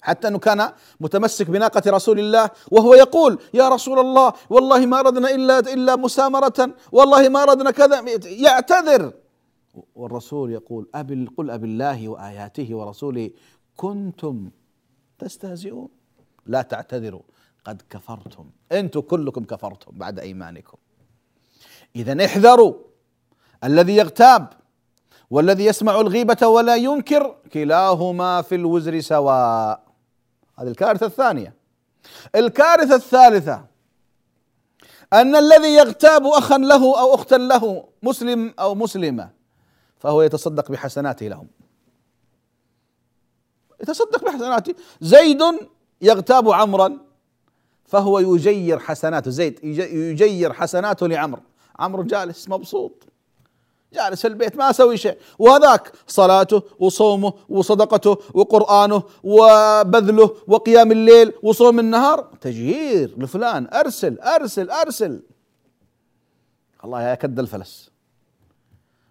حتى 0.01 0.27
أنه 0.27 0.39
كان 0.39 0.71
متمسك 0.99 1.49
بناقة 1.49 1.91
رسول 1.91 2.19
الله 2.19 2.49
وهو 2.71 2.93
يقول 2.93 3.39
يا 3.53 3.69
رسول 3.69 3.99
الله 3.99 4.33
والله 4.49 4.85
ما 4.85 4.99
اردنا 4.99 5.29
إلا 5.29 5.59
إلا 5.59 5.95
مسامرة 5.95 6.75
والله 6.91 7.29
ما 7.29 7.43
اردنا 7.43 7.71
كذا. 7.71 8.03
يعتذر. 8.25 9.13
والرسول 9.95 10.51
يقول 10.51 10.89
أبي 10.95 11.25
قل 11.37 11.51
أبي 11.51 11.65
الله 11.65 12.09
وآياته 12.09 12.75
ورسوله 12.75 13.29
كنتم 13.77 14.49
تستهزئون. 15.19 15.89
لا 16.45 16.61
تعتذروا 16.61 17.21
قد 17.65 17.81
كفرتم. 17.89 18.49
أنتم 18.71 18.99
كلكم 19.01 19.43
كفرتم 19.43 19.91
بعد 19.97 20.19
إيمانكم. 20.19 20.77
اذا 21.95 22.25
احذروا. 22.25 22.73
الذي 23.63 23.95
يغتاب 23.95 24.47
والذي 25.29 25.65
يسمع 25.65 26.01
الغيبة 26.01 26.47
ولا 26.47 26.75
ينكر 26.75 27.35
كلاهما 27.53 28.41
في 28.41 28.55
الوزر 28.55 28.99
سواء. 28.99 29.90
هذه 30.59 30.67
الكارثة 30.67 31.05
الثانية. 31.05 31.55
الكارثة 32.35 32.95
الثالثة 32.95 33.65
أن 35.13 35.35
الذي 35.35 35.67
يغتاب 35.67 36.25
أخا 36.25 36.57
له 36.57 36.99
أو 36.99 37.15
أختا 37.15 37.35
له 37.35 37.87
مسلم 38.03 38.53
أو 38.59 38.75
مسلمة 38.75 39.29
فهو 39.99 40.21
يتصدق 40.21 40.71
بحسناته 40.71 41.27
لهم. 41.27 41.47
يتصدق 43.81 44.25
بحسناته. 44.25 44.75
زيد 45.01 45.41
يغتاب 46.01 46.49
عمرا 46.49 46.97
فهو 47.85 48.19
يجير 48.19 48.79
حسناته. 48.79 49.31
زيد 49.31 49.59
يجير 49.63 50.53
حسناته 50.53 51.07
لعمرو. 51.07 51.41
عمرو 51.79 52.03
جالس 52.03 52.49
مبسوط. 52.49 53.10
جالس 53.93 54.21
في 54.21 54.27
البيت 54.27 54.57
ما 54.57 54.69
أسوي 54.69 54.97
شيء. 54.97 55.17
وهذاك 55.39 55.93
صلاته 56.07 56.63
وصومه 56.79 57.33
وصدقته 57.49 58.17
وقرآنه 58.33 59.03
وبذله 59.23 60.35
وقيام 60.47 60.91
الليل 60.91 61.33
وصوم 61.43 61.79
النهار. 61.79 62.21
تجهير 62.41 63.19
لفلان 63.19 63.67
أرسل 63.73 64.19
أرسل 64.19 64.69
أرسل. 64.69 65.23
الله 66.85 67.01
يا 67.01 67.15
كد 67.15 67.39
الفلس. 67.39 67.91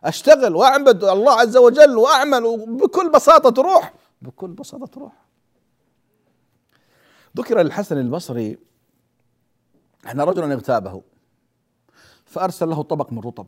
أشتغل 0.04 0.56
واعبد 0.56 1.04
الله 1.04 1.32
عز 1.32 1.56
وجل 1.56 1.96
وأعمل 1.96 2.44
وبكل 2.44 3.10
بساطة 3.10 3.50
تروح 3.50 3.94
بكل 4.22 4.48
بساطة 4.48 4.86
تروح. 4.86 5.12
ذكر 7.36 7.60
الحسن 7.60 7.98
البصري 7.98 8.58
أن 10.10 10.20
رجلا 10.20 10.54
اغتابه 10.54 11.02
فأرسل 12.24 12.68
له 12.68 12.82
طبق 12.82 13.12
من 13.12 13.18
رطب. 13.18 13.46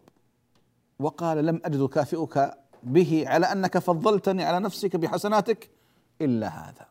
وقال 1.03 1.47
لم 1.47 1.61
أجد 1.65 1.81
اكافئك 1.81 2.55
به 2.83 3.25
على 3.27 3.53
أنك 3.53 3.79
فضلتني 3.79 4.45
على 4.45 4.61
نفسك 4.61 4.97
بحسناتك 4.97 5.71
إلا 6.21 6.49
هذا. 6.49 6.87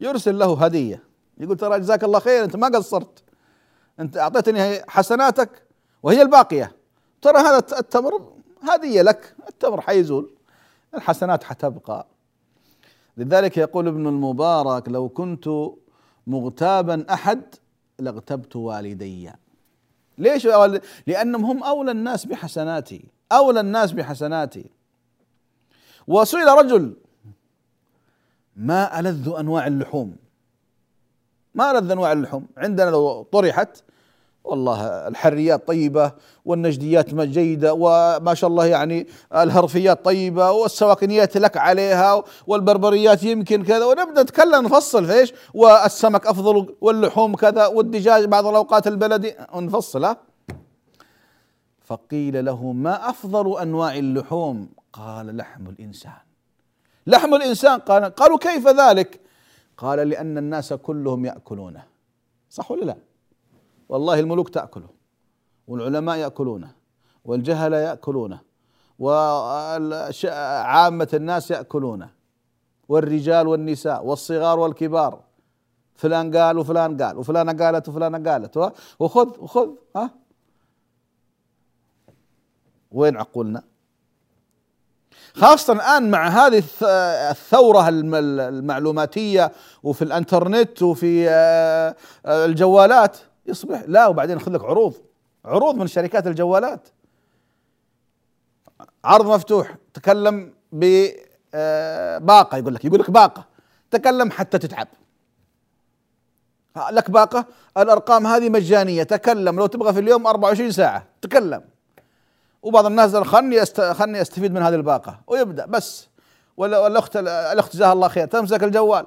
يرسل 0.00 0.38
له 0.38 0.64
هدية. 0.64 1.02
يقول 1.38 1.56
ترى 1.56 1.80
جزاك 1.80 2.04
الله 2.04 2.18
خير 2.18 2.44
أنت 2.44 2.56
ما 2.56 2.68
قصرت. 2.68 3.24
أنت 4.00 4.16
أعطيتني 4.16 4.82
حسناتك 4.88 5.62
وهي 6.02 6.22
الباقية. 6.22 6.72
ترى 7.22 7.38
هذا 7.38 7.58
التمر 7.58 8.32
هدية 8.62 9.02
لك. 9.02 9.34
التمر 9.48 9.80
حيزول. 9.80 10.30
الحسنات 10.94 11.44
حتبقى. 11.44 12.06
لذلك 13.16 13.56
يقول 13.56 13.88
ابن 13.88 14.06
المبارك 14.06 14.88
لو 14.88 15.08
كنت 15.08 15.50
مغتابا 16.26 17.06
أحد 17.10 17.42
لاغتبت 17.98 18.56
والدي. 18.56 19.30
ليش؟ 20.18 20.46
لأنهم 21.06 21.44
هم 21.44 21.62
أولى 21.64 21.90
الناس 21.90 22.24
بحسناتي 22.24 23.04
أولى 23.32 23.60
الناس 23.60 23.92
بحسناتي. 23.92 24.70
وسئل 26.06 26.46
رجل 26.46 26.96
ما 28.56 29.00
ألذ 29.00 29.34
أنواع 29.38 29.66
اللحوم؟ 29.66 30.16
ما 31.54 31.70
ألذ 31.70 31.90
أنواع 31.90 32.12
اللحوم؟ 32.12 32.46
عندنا 32.56 32.90
لو 32.90 33.22
طرحت 33.22 33.82
والله 34.46 35.08
الحريات 35.08 35.68
طيبة 35.68 36.12
والنجديات 36.44 37.14
جيدة 37.14 37.74
وما 37.74 38.34
شاء 38.34 38.50
الله 38.50 38.66
يعني 38.66 39.06
الهرفيات 39.34 40.04
طيبة 40.04 40.50
والسواكنيات 40.50 41.36
لك 41.36 41.56
عليها 41.56 42.22
والبربريات 42.46 43.22
يمكن 43.22 43.64
كذا 43.64 43.84
ونبدأ 43.84 44.22
نتكلم 44.22 44.64
نفصل 44.64 45.06
في 45.06 45.12
إيش 45.12 45.32
والسمك 45.54 46.26
أفضل 46.26 46.74
واللحوم 46.80 47.36
كذا 47.36 47.66
والدجاج 47.66 48.24
بعض 48.24 48.46
الأوقات 48.46 48.86
البلدي 48.86 49.34
ونفصل 49.54 50.04
ها؟ 50.04 50.16
فقيل 51.84 52.44
له 52.44 52.72
ما 52.72 53.10
أفضل 53.10 53.60
أنواع 53.60 53.96
اللحوم؟ 53.96 54.68
قال 54.92 55.36
لحم 55.36 55.68
الإنسان. 55.68 56.12
لحم 57.06 57.34
الإنسان؟ 57.34 57.78
قال 57.78 58.04
قالوا 58.04 58.38
كيف 58.38 58.68
ذلك؟ 58.68 59.20
قال 59.76 60.08
لأن 60.08 60.38
الناس 60.38 60.72
كلهم 60.72 61.24
يأكلونه. 61.24 61.82
صح 62.50 62.70
ولا 62.70 62.84
لا؟ 62.84 62.96
والله 63.88 64.20
الملوك 64.20 64.48
تأكله 64.48 64.88
والعلماء 65.68 66.16
يأكلونه 66.16 66.70
والجهلة 67.24 67.76
يأكلونه 67.76 68.40
وعامة 68.98 71.08
الناس 71.14 71.50
يأكلونه 71.50 72.10
والرجال 72.88 73.46
والنساء 73.46 74.04
والصغار 74.04 74.58
والكبار 74.58 75.20
فلان 75.94 76.36
قال 76.36 76.58
وفلان 76.58 77.02
قال 77.02 77.18
وفلانة 77.18 77.64
قالت 77.64 77.88
وفلانة 77.88 78.30
قالت 78.30 78.72
وخذ 78.98 79.40
وخذ 79.40 79.68
ها؟ 79.96 80.10
وين 82.92 83.16
عقولنا؟ 83.16 83.62
خاصة 85.34 85.72
الآن 85.72 86.10
مع 86.10 86.28
هذه 86.28 86.62
الثورة 87.30 87.88
المعلوماتية 87.88 89.52
وفي 89.82 90.02
الانترنت 90.02 90.82
وفي 90.82 91.30
آه، 91.30 91.96
الجوالات 92.26 93.16
يصبح 93.48 93.82
لا 93.86 94.06
وبعدين 94.06 94.38
ياخذ 94.38 94.52
لك 94.52 94.64
عروض 94.64 94.94
عروض 95.44 95.74
من 95.74 95.86
شركات 95.86 96.26
الجوالات. 96.26 96.88
عرض 99.04 99.26
مفتوح 99.26 99.76
تكلم 99.94 100.54
بباقة 100.72 102.58
يقول 102.58 102.74
لك 102.74 102.84
يقول 102.84 103.00
لك 103.00 103.10
باقة. 103.10 103.44
تكلم 103.90 104.30
حتى 104.30 104.58
تتعب. 104.58 104.88
لك 106.90 107.10
باقة؟ 107.10 107.44
الأرقام 107.76 108.26
هذه 108.26 108.48
مجانية 108.48 109.02
تكلم. 109.02 109.58
لو 109.58 109.66
تبغى 109.66 109.92
في 109.92 110.00
اليوم 110.00 110.26
24 110.26 110.70
ساعة 110.70 111.06
تكلم. 111.22 111.62
وبعض 112.62 112.86
الناس 112.86 113.16
خلني 113.16 113.62
است... 113.62 113.80
خلني 113.80 114.22
أستفيد 114.22 114.52
من 114.52 114.62
هذه 114.62 114.74
الباقة. 114.74 115.20
ويبدأ 115.26 115.66
بس. 115.66 116.08
ولا 116.56 116.78
والأخت 116.78 117.16
الأخت 117.16 117.72
جزاها 117.72 117.92
الله 117.92 118.08
خير 118.08 118.26
تمسك 118.26 118.64
الجوال. 118.64 119.06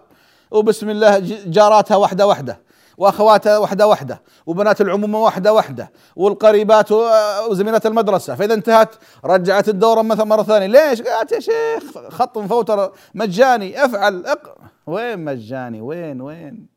وبسم 0.51 0.89
الله 0.89 1.19
جاراتها 1.45 1.97
واحدة 1.97 2.27
واحدة. 2.27 2.59
واخواتها 2.99 3.57
وحده 3.57 3.87
وحده 3.87 4.21
وبنات 4.45 4.81
العمومه 4.81 5.21
وحده 5.21 5.53
وحده 5.53 5.91
والقريبات 6.15 6.91
وزميلات 7.49 7.85
المدرسة. 7.85 8.35
فإذا 8.35 8.53
انتهت 8.53 8.95
رجعت 9.25 9.69
الدوره 9.69 10.01
مثلا 10.01 10.25
مرة 10.25 10.43
ثانية. 10.43 10.65
ليش؟ 10.65 11.01
قالت 11.01 11.31
يا 11.31 11.39
شيخ 11.39 11.97
خط 12.07 12.37
مفوتر 12.37 12.91
مجاني. 13.15 13.85
افعل 13.85 14.25
اق... 14.25 14.57
وين 14.87 15.19
مجاني؟ 15.19 15.81
وين 15.81 16.21
وين؟ 16.21 16.67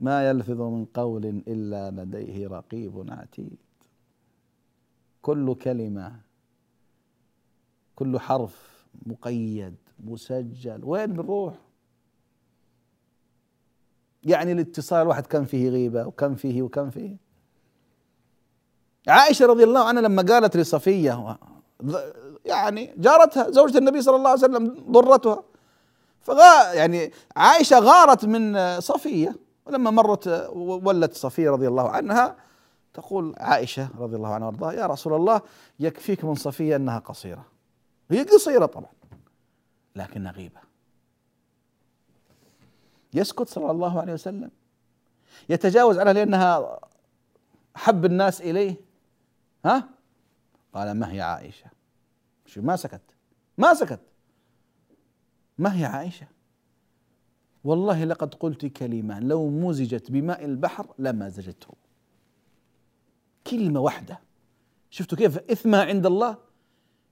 ما 0.00 0.28
يلفظ 0.28 0.60
من 0.60 0.84
قول 0.84 1.42
إلا 1.48 1.90
لديه 1.90 2.48
رقيب 2.48 3.06
عتيد. 3.10 3.56
كل 5.22 5.54
كلمة 5.54 6.12
كل 7.96 8.18
حرف 8.18 8.86
مقيد 9.06 9.74
مسجل. 10.04 10.80
وين 10.84 11.12
بنروح 11.12 11.54
يعني 14.24 14.52
الاتصال 14.52 15.02
الواحد 15.02 15.26
كم 15.26 15.44
فيه 15.44 15.70
غيبة 15.70 16.06
وكم 16.06 16.34
فيه 16.34 16.62
وكم 16.62 16.90
فيه. 16.90 17.16
عائشة 19.08 19.46
رضي 19.46 19.64
الله 19.64 19.84
عنها 19.84 20.02
لما 20.02 20.22
قالت 20.22 20.56
لصفية 20.56 21.36
يعني 22.44 22.94
جارتها 22.96 23.50
زوجة 23.50 23.78
النبي 23.78 24.02
صلى 24.02 24.16
الله 24.16 24.30
عليه 24.30 24.40
وسلم 24.40 24.84
ضرتها. 24.90 25.42
فغا 26.20 26.72
يعني 26.72 27.12
عائشة 27.36 27.78
غارت 27.78 28.24
من 28.24 28.80
صفية 28.80 29.36
ولما 29.66 29.90
مرت 29.90 30.48
ولت 30.54 31.14
صفية 31.14 31.50
رضي 31.50 31.68
الله 31.68 31.88
عنها 31.88 32.36
تقول 32.94 33.34
عائشة 33.38 33.88
رضي 33.98 34.16
الله 34.16 34.28
عنها 34.28 34.46
وأرضاها 34.46 34.72
يا 34.72 34.86
رسول 34.86 35.14
الله 35.14 35.40
يكفيك 35.80 36.24
من 36.24 36.34
صفية 36.34 36.76
أنها 36.76 36.98
قصيرة. 36.98 37.46
هي 38.10 38.22
قصيرة 38.22 38.66
طبعا 38.66 38.90
لكنها 39.96 40.32
غيبة. 40.32 40.60
يسكت 43.14 43.48
صلى 43.48 43.70
الله 43.70 44.00
عليه 44.00 44.12
وسلم. 44.12 44.50
يتجاوز 45.48 45.98
عنها 45.98 46.12
لأنها 46.12 46.80
حب 47.74 48.04
الناس 48.04 48.40
إليه. 48.40 48.76
ها؟ 49.64 49.88
قال 50.74 50.92
ما 50.92 51.12
هي 51.12 51.20
عائشة؟ 51.20 51.66
شو 52.46 52.62
ما 52.62 52.76
سكت. 52.76 53.02
ما 53.58 53.74
سكت. 53.74 54.00
ما 55.58 55.80
هي 55.80 55.84
عائشة؟ 55.84 56.26
والله 57.64 58.04
لقد 58.04 58.34
قلت 58.34 58.66
كلمة 58.66 59.20
لو 59.20 59.48
مزجت 59.50 60.10
بماء 60.10 60.44
البحر 60.44 60.86
لما 60.98 61.28
زجته. 61.28 61.74
كلمة 63.46 63.80
واحدة 63.80 64.20
شفتوا 64.90 65.18
كيف 65.18 65.38
إثمها 65.38 65.84
عند 65.84 66.06
الله؟ 66.06 66.36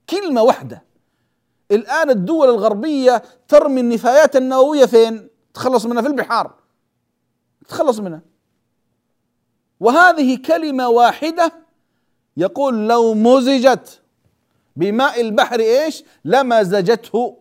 كلمة 0.09 0.41
واحدة 0.43 0.83
الآن 1.71 2.09
الدول 2.09 2.49
الغربية 2.49 3.23
ترمي 3.47 3.81
النفايات 3.81 4.35
النووية 4.35 4.85
فين؟ 4.85 5.29
تخلص 5.53 5.85
منها 5.85 6.01
في 6.01 6.07
البحار. 6.07 6.53
تخلص 7.67 7.99
منها. 7.99 8.21
وهذه 9.79 10.37
كلمة 10.37 10.89
واحدة 10.89 11.53
يقول 12.37 12.87
لو 12.87 13.13
مزجت 13.13 14.01
بماء 14.75 15.21
البحر 15.21 15.59
إيش؟ 15.59 16.03
لمزجته 16.25 17.37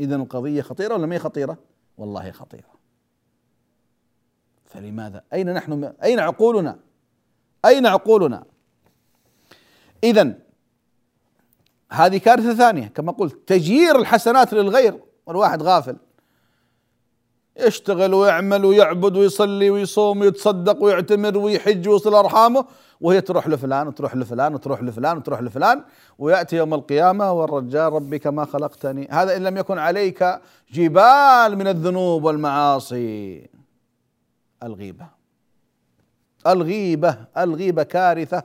اذا 0.00 0.16
القضية 0.16 0.62
خطيرة 0.62 0.94
ولا 0.94 1.06
ما 1.06 1.14
هي 1.14 1.18
خطيرة؟ 1.18 1.58
والله 1.98 2.30
خطيرة. 2.30 2.78
فلماذا؟ 4.64 5.24
أين 5.32 5.54
نحن 5.54 5.92
أين 6.02 6.18
عقولنا؟ 6.18 6.78
أين 7.64 7.86
عقولنا؟ 7.86 8.44
اذا 10.04 10.34
هذه 11.90 12.18
كارثة 12.18 12.54
ثانية. 12.54 12.86
كما 12.86 13.12
قلت 13.12 13.48
تجيير 13.48 13.98
الحسنات 13.98 14.52
للغير. 14.52 15.00
والواحد 15.26 15.62
غافل. 15.62 15.96
يشتغل 17.60 18.14
ويعمل 18.14 18.64
ويعبد 18.64 19.16
ويصلي 19.16 19.70
ويصوم 19.70 20.20
ويتصدق 20.20 20.82
ويعتمر 20.82 21.38
ويحج 21.38 21.88
ويصل 21.88 22.14
أرحامه 22.14 22.64
وهي 23.00 23.20
تروح 23.20 23.48
لفلان 23.48 23.88
وتروح 23.88 24.16
لفلان 24.16 24.54
وتروح 24.54 24.82
لفلان 24.82 25.16
وتروح 25.16 25.42
لفلان 25.42 25.84
ويأتي 26.18 26.56
يوم 26.56 26.74
القيامة 26.74 27.32
والرجال 27.32 27.92
ربي 27.92 28.18
كما 28.18 28.44
خلقتني. 28.44 29.08
هذا 29.10 29.36
إن 29.36 29.42
لم 29.42 29.56
يكن 29.56 29.78
عليك 29.78 30.40
جبال 30.72 31.58
من 31.58 31.66
الذنوب 31.68 32.24
والمعاصي. 32.24 33.46
الغيبة. 34.62 35.06
الغيبة 36.46 37.18
الغيبة 37.38 37.82
كارثة. 37.82 38.42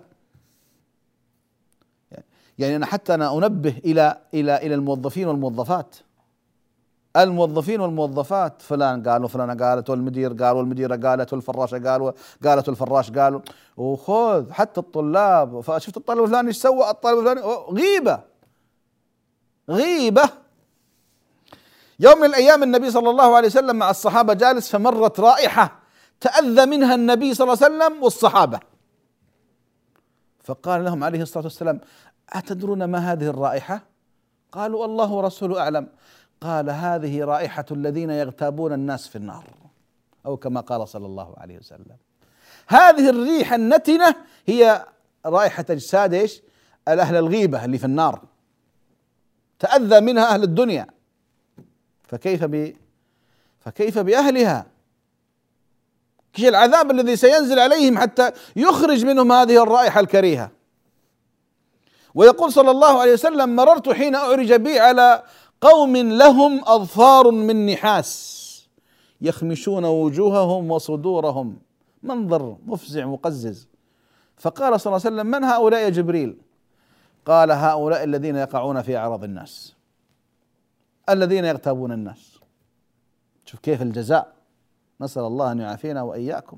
يعني 2.60 2.76
أنا 2.76 2.86
حتى 2.86 3.14
أنا 3.14 3.38
أنبه 3.38 3.76
إلى 3.86 4.18
إلى 4.34 4.58
إلى 4.58 4.76
الموظفين 4.76 5.28
والموظفات. 5.28 5.96
الموظفين 7.18 7.82
والموظفات. 7.82 8.62
فلان 8.62 9.04
قال 9.10 9.24
وفلانة 9.24 9.66
قالت 9.66 9.90
والمدير 9.90 10.34
قال 10.34 10.56
والمديرة 10.56 10.96
قالت 10.96 11.34
والفراشة 11.34 11.90
قال 11.90 12.14
قالت 12.46 12.68
والفراش 12.68 13.12
قال 13.12 13.42
وخذ 13.78 14.52
حتى 14.52 14.80
الطلاب. 14.80 15.62
فشفت 15.62 15.98
الطالب 15.98 16.24
الفلاني 16.24 16.48
إيش 16.48 16.58
سوى؟ 16.58 16.90
الطالب 16.90 17.20
الفلاني 17.20 17.42
غيبة. 17.70 18.20
غيبة. 19.70 20.30
يوم 22.00 22.18
من 22.18 22.26
الأيام 22.26 22.64
النبي 22.64 22.92
صلى 22.92 23.10
الله 23.10 23.36
عليه 23.36 23.48
وسلم 23.48 23.76
مع 23.76 23.90
الصحابة 23.90 24.34
جالس 24.34 24.70
فمرت 24.70 25.20
رائحة 25.20 25.80
تأذى 26.20 26.66
منها 26.66 26.96
النبي 26.96 27.34
صلى 27.34 27.54
الله 27.54 27.66
عليه 27.66 27.76
وسلم 27.76 28.04
والصحابة. 28.04 28.60
فقال 30.44 30.86
لهم 30.86 31.04
عليه 31.04 31.22
الصلاة 31.22 31.44
والسلام 31.44 31.80
أتدرون 32.34 32.84
ما 32.84 33.12
هذه 33.12 33.28
الرائحة؟ 33.28 33.84
قالوا 34.52 34.86
الله 34.86 35.12
ورسوله 35.12 35.60
أعلم. 35.60 35.88
قال 36.44 36.70
هذه 36.70 37.24
رائحة 37.24 37.66
الذين 37.72 38.10
يغتابون 38.10 38.74
الناس 38.74 39.08
في 39.08 39.16
النار. 39.16 39.44
أو 40.26 40.38
كما 40.38 40.62
قال 40.62 40.88
صلى 40.88 41.06
الله 41.06 41.34
عليه 41.38 41.58
وسلم. 41.58 41.98
هذه 42.68 43.10
الريح 43.10 43.54
النتنة 43.54 44.16
هي 44.46 44.86
رائحة 45.26 45.66
أجساد 45.70 46.14
إيش؟ 46.14 46.42
الأهل 46.88 47.16
الغيبة 47.16 47.66
اللي 47.66 47.78
في 47.78 47.86
النار. 47.86 48.22
تأذى 49.60 50.00
منها 50.00 50.34
أهل 50.34 50.44
الدنيا. 50.44 50.88
فكيف 52.04 52.44
ب 52.44 52.74
فكيف 53.60 54.00
بأهلها؟ 54.00 54.66
إيش 56.38 56.46
العذاب 56.46 56.92
الذي 56.92 57.16
سينزل 57.16 57.60
عليهم 57.60 57.98
حتى 57.98 58.32
يخرج 58.56 59.06
منهم 59.06 59.32
هذه 59.32 59.64
الرائحة 59.64 60.00
الكريهة؟ 60.00 60.52
ويقول 62.16 62.52
صلى 62.54 62.72
الله 62.72 63.02
عليه 63.02 63.14
وسلم 63.14 63.56
مررت 63.56 63.90
حين 63.90 64.16
أعرج 64.16 64.54
بي 64.54 64.80
على 64.80 65.24
قوم 65.64 65.98
لهم 65.98 66.62
أظفار 66.66 67.32
من 67.32 67.66
نحاس 67.66 68.44
يخمشون 69.22 69.86
وجوههم 69.86 70.72
وصدورهم. 70.72 71.58
منظر 72.04 72.58
مفزع 72.66 73.06
مقزز. 73.06 73.68
فقال 74.38 74.82
صلى 74.82 74.92
الله 74.92 75.06
عليه 75.06 75.16
وسلم 75.16 75.26
من 75.26 75.44
هؤلاء 75.44 75.80
يا 75.80 75.90
جبريل؟ 75.90 76.38
قال 77.26 77.52
هؤلاء 77.52 78.04
الذين 78.04 78.36
يقعون 78.36 78.82
في 78.82 78.98
أعراض 78.98 79.24
الناس. 79.24 79.76
الذين 81.10 81.46
يغتابون 81.46 81.92
الناس. 81.92 82.40
شوف 83.46 83.60
كيف 83.60 83.82
الجزاء. 83.82 84.34
نسأل 85.02 85.24
الله 85.24 85.52
أن 85.52 85.60
يعافينا 85.60 86.02
وإياكم. 86.02 86.58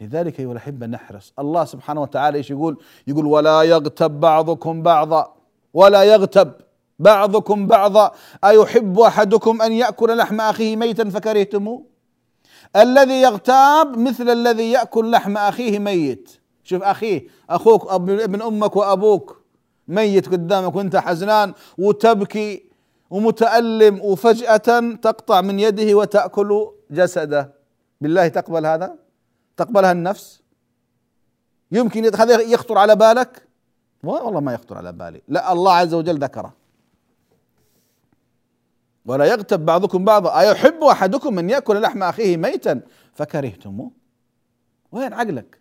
لذلك 0.00 0.40
أيها 0.40 0.52
الأحبة 0.52 0.86
نحرص. 0.86 1.32
الله 1.38 1.64
سبحانه 1.64 2.02
وتعالى 2.02 2.38
إيش 2.38 2.50
يقول؟ 2.50 2.82
يقول 3.06 3.26
ولا 3.26 3.62
يغتب 3.62 4.20
بعضكم 4.20 4.82
بعضا. 4.82 5.34
ولا 5.74 6.02
يغتب. 6.02 6.67
بعضكم 6.98 7.66
بعضا 7.66 8.12
أيحب 8.44 8.98
أحدكم 8.98 9.62
أن 9.62 9.72
يأكل 9.72 10.16
لحم 10.16 10.40
أخيه 10.40 10.76
ميتا 10.76 11.10
فكرهتموه 11.10 11.84
الذي 12.76 13.22
يغتاب 13.22 13.98
مثل 13.98 14.30
الذي 14.30 14.70
يأكل 14.70 15.10
لحم 15.10 15.36
أخيه 15.36 15.78
ميت 15.78 16.30
شوف 16.64 16.82
أخيه 16.82 17.26
أخوك 17.50 17.90
ابن 17.90 18.42
أمك 18.42 18.76
وأبوك 18.76 19.42
ميت 19.88 20.28
قدامك 20.28 20.76
وأنت 20.76 20.96
حزنان 20.96 21.54
وتبكي 21.78 22.68
ومتألم 23.10 24.00
وفجأة 24.02 24.80
تقطع 25.02 25.40
من 25.40 25.60
يده 25.60 25.94
وتأكل 25.94 26.70
جسده 26.90 27.54
بالله 28.00 28.28
تقبل 28.28 28.66
هذا؟ 28.66 28.94
تقبلها 29.56 29.92
النفس؟ 29.92 30.42
يمكن 31.72 32.14
هذا 32.14 32.40
يخطر 32.40 32.78
على 32.78 32.96
بالك؟ 32.96 33.48
والله 34.04 34.40
ما 34.40 34.54
يخطر 34.54 34.78
على 34.78 34.92
بالي، 34.92 35.22
لا 35.28 35.52
الله 35.52 35.72
عز 35.72 35.94
وجل 35.94 36.18
ذكره. 36.18 36.52
ولا 39.08 39.24
يغتب 39.24 39.66
بعضكم 39.66 40.04
بعضا 40.04 40.40
أيحب 40.40 40.84
أحدكم 40.84 41.38
أن 41.38 41.50
يأكل 41.50 41.80
لحم 41.80 42.02
أخيه 42.02 42.36
ميتا 42.36 42.80
فكرهتموه؟ 43.14 43.90
وين 44.92 45.12
عقلك؟ 45.12 45.60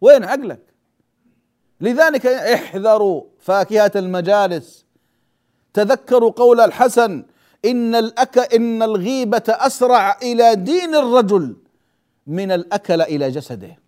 وين 0.00 0.24
عقلك؟ 0.24 0.60
لذلك 1.80 2.26
احذروا 2.26 3.24
فاكهة 3.38 3.92
المجالس 3.96 4.84
تذكروا 5.74 6.30
قول 6.30 6.60
الحسن 6.60 7.24
إن 7.64 7.94
الأك 7.94 8.54
إن 8.54 8.82
الغيبة 8.82 9.42
أسرع 9.48 10.18
إلى 10.22 10.54
دين 10.54 10.94
الرجل 10.94 11.56
من 12.26 12.52
الأكل 12.52 13.02
إلى 13.02 13.30
جسده 13.30 13.78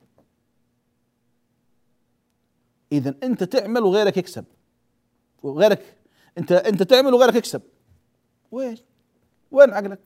إذا 2.92 3.14
أنت 3.22 3.44
تعمل 3.44 3.82
وغيرك 3.82 4.16
يكسب 4.16 4.44
وغيرك 5.42 5.96
أنت 6.38 6.52
أنت 6.52 6.82
تعمل 6.82 7.14
وغيرك 7.14 7.34
يكسب 7.34 7.62
وين؟ 8.52 8.76
وين 9.50 9.74
عقلك؟ 9.74 10.00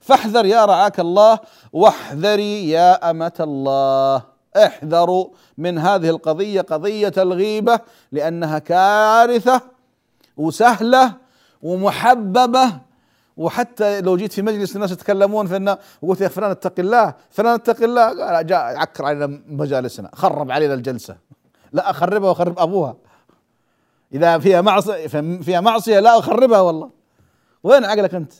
فاحذر 0.00 0.46
يا 0.46 0.64
رعاك 0.64 1.00
الله 1.00 1.38
واحذري 1.72 2.70
يا 2.70 3.10
أمة 3.10 3.32
الله. 3.40 4.22
احذروا 4.56 5.28
من 5.58 5.78
هذه 5.78 6.10
القضية 6.10 6.60
قضية 6.60 7.12
الغيبة 7.16 7.80
لأنها 8.12 8.58
كارثة 8.58 9.60
وسهلة 10.36 11.16
ومحببة. 11.62 12.72
وحتى 13.36 14.00
لو 14.00 14.16
جيت 14.16 14.32
في 14.32 14.42
مجلس 14.42 14.76
الناس 14.76 14.92
يتكلمون 14.92 15.46
في 15.46 15.56
انه 15.56 15.78
وقلت 16.02 16.20
يا 16.20 16.28
فلان 16.28 16.50
اتق 16.50 16.74
الله 16.78 17.14
فلان 17.30 17.54
اتق 17.54 17.82
الله. 17.82 18.42
جاء 18.42 18.72
يعكر 18.72 19.04
علينا 19.04 19.40
مجالسنا 19.46 20.10
خرب 20.14 20.50
علينا 20.50 20.74
الجلسة. 20.74 21.16
لا 21.72 21.90
أخربها 21.90 22.28
وأخرب 22.28 22.58
أبوها. 22.58 22.96
إذا 24.12 24.38
فيها 24.38 24.60
معصية 24.60 25.06
فيها 25.42 25.60
معصية 25.60 26.00
لا 26.00 26.18
أخربها 26.18 26.60
والله. 26.60 27.03
وين 27.64 27.84
عقلك 27.84 28.14
انت؟ 28.14 28.32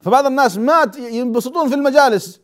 فبعض 0.00 0.26
الناس 0.26 0.58
ما 0.58 0.90
ينبسطون 0.98 1.68
في 1.68 1.74
المجالس 1.74 2.40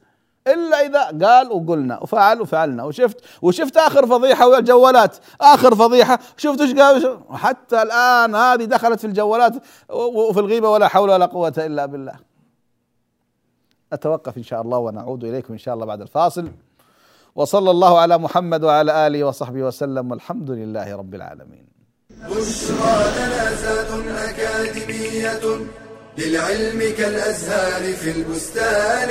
إلا 0.47 0.87
إذا 0.87 1.27
قال 1.27 1.53
وقلنا 1.53 2.03
وفعل 2.03 2.41
وفعلنا. 2.41 2.85
وشفت 2.85 3.25
وشفت 3.43 3.77
آخر 3.77 4.07
فضيحة 4.07 4.49
والجوالات 4.49 5.17
آخر 5.41 5.75
فضيحة. 5.75 6.19
شفت 6.37 6.61
إيش 6.61 6.75
قال؟ 6.75 7.21
حتى 7.31 7.83
الآن 7.83 8.35
هذه 8.35 8.65
دخلت 8.65 9.01
في 9.01 9.07
الجوالات 9.07 9.53
وفي 9.91 10.41
الغيبة 10.41 10.71
ولا 10.71 10.89
حول 10.89 11.11
ولا 11.11 11.27
قوة 11.27 11.55
إلا 11.59 11.87
بالله. 11.87 12.15
أتوقف 13.93 14.37
إن 14.39 14.43
شاء 14.43 14.63
الله 14.63 14.79
ونعود 14.79 15.25
إليكم 15.25 15.53
إن 15.53 15.59
شاء 15.59 15.75
الله 15.75 15.87
بعد 15.87 16.01
الفاصل. 16.01 16.53
وصلى 17.35 17.71
الله 17.71 17.99
على 17.99 18.19
محمد 18.19 18.65
وعلى 18.65 19.07
آله 19.07 19.25
وصحبه 19.25 19.63
وسلم 19.63 20.11
والحمد 20.11 20.51
لله 20.51 20.97
رب 20.97 21.15
العالمين. 21.15 21.74
بشرى 22.31 23.13
لنا 23.17 24.31
أكاديمية 24.31 25.67
للعلم 26.19 26.95
كالأزهار 26.99 27.93
في 27.93 28.11
البستان. 28.11 29.11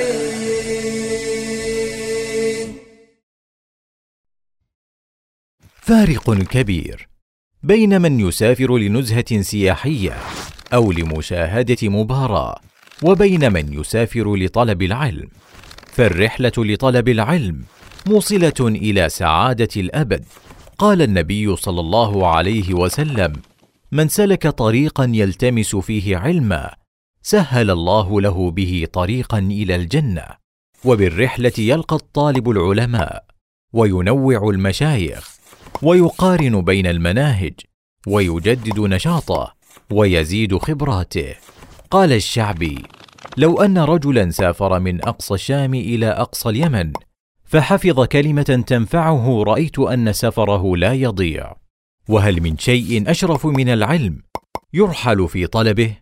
فارق 5.82 6.34
كبير 6.34 7.08
بين 7.62 8.02
من 8.02 8.20
يسافر 8.20 8.78
لنزهة 8.78 9.42
سياحية 9.42 10.16
أو 10.74 10.92
لمشاهدة 10.92 11.88
مباراة 11.88 12.60
وبين 13.02 13.52
من 13.52 13.80
يسافر 13.80 14.36
لطلب 14.36 14.82
العلم. 14.82 15.28
فالرحلة 15.92 16.52
لطلب 16.58 17.08
العلم 17.08 17.64
موصلة 18.06 18.60
إلى 18.60 19.08
سعادة 19.08 19.68
الأبد. 19.76 20.24
قال 20.78 21.02
النبي 21.02 21.56
صلى 21.56 21.80
الله 21.80 22.26
عليه 22.26 22.74
وسلم 22.74 23.32
من 23.92 24.08
سلك 24.08 24.48
طريقا 24.48 25.10
يلتمس 25.14 25.76
فيه 25.76 26.16
علما 26.16 26.74
سهل 27.22 27.70
الله 27.70 28.20
له 28.20 28.50
به 28.50 28.86
طريقا 28.92 29.38
إلى 29.38 29.76
الجنة 29.76 30.24
وبالرحلة 30.84 31.52
يلقى 31.58 31.96
الطالب 31.96 32.50
العلماء 32.50 33.24
وينوع 33.72 34.50
المشايخ 34.50 35.36
ويقارن 35.82 36.62
بين 36.62 36.86
المناهج 36.86 37.54
ويجدد 38.06 38.80
نشاطه 38.80 39.54
ويزيد 39.92 40.56
خبراته. 40.58 41.34
قال 41.90 42.12
الشعبي 42.12 42.82
لو 43.36 43.62
أن 43.62 43.78
رجلا 43.78 44.30
سافر 44.30 44.78
من 44.80 45.04
أقصى 45.04 45.34
الشام 45.34 45.74
إلى 45.74 46.06
أقصى 46.06 46.48
اليمن 46.48 46.92
فحفظ 47.54 48.04
كلمة 48.04 48.64
تنفعه 48.66 49.42
رأيت 49.42 49.78
أن 49.78 50.12
سفره 50.12 50.76
لا 50.76 50.92
يضيع. 50.92 51.52
وهل 52.08 52.40
من 52.40 52.58
شيء 52.58 53.10
أشرف 53.10 53.46
من 53.46 53.68
العلم؟ 53.68 54.22
يرحل 54.72 55.28
في 55.28 55.46
طلبه. 55.46 55.96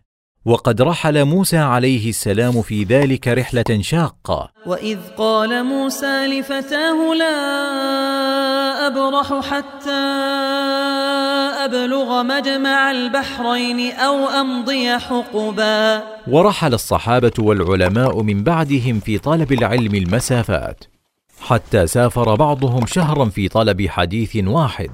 وقد 0.45 0.81
رحل 0.81 1.25
موسى 1.25 1.57
عليه 1.57 2.09
السلام 2.09 2.61
في 2.61 2.83
ذلك 2.83 3.27
رحلة 3.27 3.81
شاقة. 3.81 4.49
وإذ 4.65 4.97
قال 5.17 5.65
موسى 5.65 6.27
لفتاه 6.27 7.13
لا 7.19 7.37
أبرح 8.87 9.47
حتى 9.49 10.03
أبلغ 11.65 12.23
مجمع 12.23 12.91
البحرين 12.91 13.91
أو 13.91 14.27
أمضي 14.27 14.97
حقبا. 14.97 16.03
ورحل 16.27 16.73
الصحابة 16.73 17.33
والعلماء 17.39 18.21
من 18.21 18.43
بعدهم 18.43 18.99
في 18.99 19.17
طلب 19.17 19.51
العلم 19.51 19.95
المسافات. 19.95 20.92
حتى 21.43 21.87
سافر 21.87 22.35
بعضهم 22.35 22.85
شهرا 22.85 23.25
في 23.25 23.47
طلب 23.47 23.87
حديث 23.87 24.35
واحد 24.35 24.91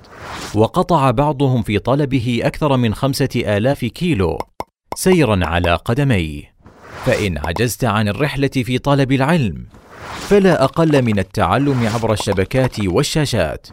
وقطع 0.55 1.11
بعضهم 1.11 1.61
في 1.61 1.79
طلبه 1.79 2.39
أكثر 2.43 2.77
من 2.77 2.93
خمسة 2.93 3.29
آلاف 3.35 3.85
كيلو 3.85 4.37
سيرا 4.95 5.45
على 5.45 5.75
قدميه. 5.75 6.53
فإن 7.05 7.37
عجزت 7.37 7.85
عن 7.85 8.07
الرحلة 8.07 8.47
في 8.47 8.77
طلب 8.77 9.11
العلم 9.11 9.65
فلا 10.19 10.63
أقل 10.63 11.01
من 11.01 11.19
التعلم 11.19 11.87
عبر 11.87 12.13
الشبكات 12.13 12.79
والشاشات 12.79 13.67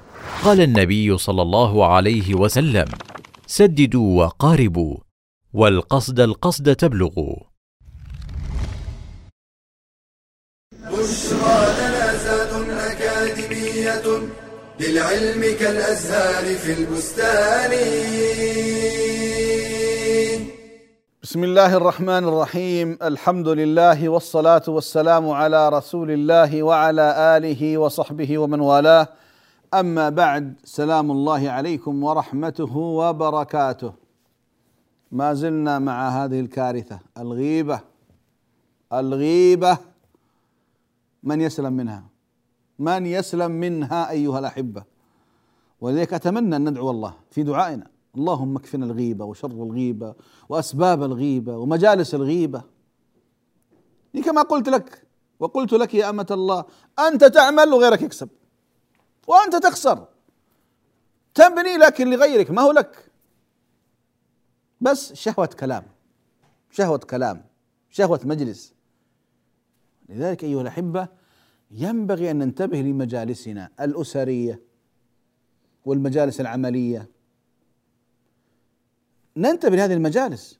قال 0.44 0.60
النبي 0.60 1.18
صلى 1.18 1.42
الله 1.42 1.86
عليه 1.86 2.34
وسلم 2.34 2.86
سددوا 3.46 4.24
وقاربوا 4.24 4.96
والقصد 5.52 6.20
القصد 6.20 6.76
تبلغوا. 6.76 7.55
للعلم 14.80 15.40
كالأزهار 15.60 16.54
في 16.54 16.72
البستان. 16.72 17.70
بسم 21.22 21.44
الله 21.44 21.76
الرحمن 21.76 22.24
الرحيم. 22.24 22.98
الحمد 23.02 23.48
لله 23.48 24.08
والصلاة 24.08 24.62
والسلام 24.68 25.30
على 25.30 25.68
رسول 25.68 26.10
الله 26.10 26.62
وعلى 26.62 27.36
آله 27.36 27.78
وصحبه 27.78 28.38
ومن 28.38 28.60
والاه. 28.60 29.08
أما 29.74 30.08
بعد 30.08 30.54
سلام 30.64 31.10
الله 31.10 31.50
عليكم 31.50 32.04
ورحمته 32.04 32.76
وبركاته. 32.76 33.92
ما 35.12 35.34
زلنا 35.34 35.78
مع 35.78 36.08
هذه 36.08 36.40
الكارثة 36.40 36.98
الغيبة 37.18 37.80
الغيبة. 38.92 39.78
من 41.22 41.40
يسلم 41.40 41.72
منها؟ 41.72 42.15
من 42.78 43.06
يسلم 43.06 43.50
منها 43.50 44.10
أيها 44.10 44.38
الأحبة. 44.38 44.84
ولذلك 45.80 46.14
أتمنى 46.14 46.56
أن 46.56 46.68
ندعو 46.68 46.90
الله 46.90 47.14
في 47.30 47.42
دعائنا. 47.42 47.90
اللهم 48.16 48.56
اكفنا 48.56 48.86
الغيبة 48.86 49.24
وشر 49.24 49.50
الغيبة 49.50 50.14
وأسباب 50.48 51.02
الغيبة 51.02 51.56
ومجالس 51.56 52.14
الغيبة. 52.14 52.62
كما 54.24 54.42
قلت 54.42 54.68
لك 54.68 55.06
وقلت 55.40 55.72
لك 55.72 55.94
يا 55.94 56.10
أمة 56.10 56.26
الله 56.30 56.64
أنت 56.98 57.24
تعمل 57.24 57.72
وغيرك 57.72 58.02
يكسب 58.02 58.28
وأنت 59.26 59.56
تخسر. 59.56 60.08
تبني 61.34 61.76
لكن 61.76 62.10
لغيرك 62.10 62.50
ما 62.50 62.62
هو 62.62 62.72
لك؟ 62.72 63.10
بس 64.80 65.12
شهوة 65.12 65.46
كلام 65.46 65.84
شهوة 66.70 66.98
كلام 66.98 67.44
شهوة 67.90 68.20
مجلس. 68.24 68.74
لذلك 70.08 70.44
أيها 70.44 70.60
الأحبة 70.60 71.08
ينبغي 71.70 72.30
أن 72.30 72.38
ننتبه 72.38 72.80
لمجالسنا 72.80 73.70
الأسرية 73.80 74.62
والمجالس 75.84 76.40
العملية. 76.40 77.08
ننتبه 79.36 79.76
لهذه 79.76 79.92
المجالس. 79.94 80.58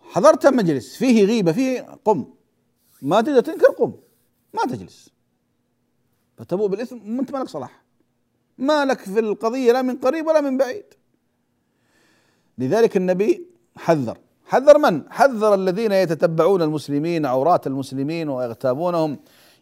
حضرت 0.00 0.46
مجلس 0.46 0.96
فيه 0.96 1.24
غيبة 1.24 1.52
فيه 1.52 1.80
قم. 2.04 2.26
ما 3.02 3.20
تقدر 3.20 3.40
تنكر 3.40 3.66
قم. 3.66 3.94
ما 4.54 4.62
تجلس. 4.62 5.10
فتبوء 6.36 6.68
بالإثم 6.68 7.18
وانت 7.18 7.32
ما 7.32 7.38
لك 7.38 7.48
صلاح. 7.48 7.84
ما 8.58 8.84
لك 8.84 8.98
في 8.98 9.18
القضية 9.18 9.72
لا 9.72 9.82
من 9.82 9.96
قريب 9.96 10.26
ولا 10.26 10.40
من 10.40 10.58
بعيد. 10.58 10.84
لذلك 12.58 12.96
النبي 12.96 13.46
حذر. 13.76 14.18
حذر 14.44 14.78
من؟ 14.78 15.12
حذر 15.12 15.54
الذين 15.54 15.92
يتتبعون 15.92 16.62
المسلمين 16.62 17.26
عورات 17.26 17.66
المسلمين 17.66 18.28
ويغتابونهم. 18.28 19.18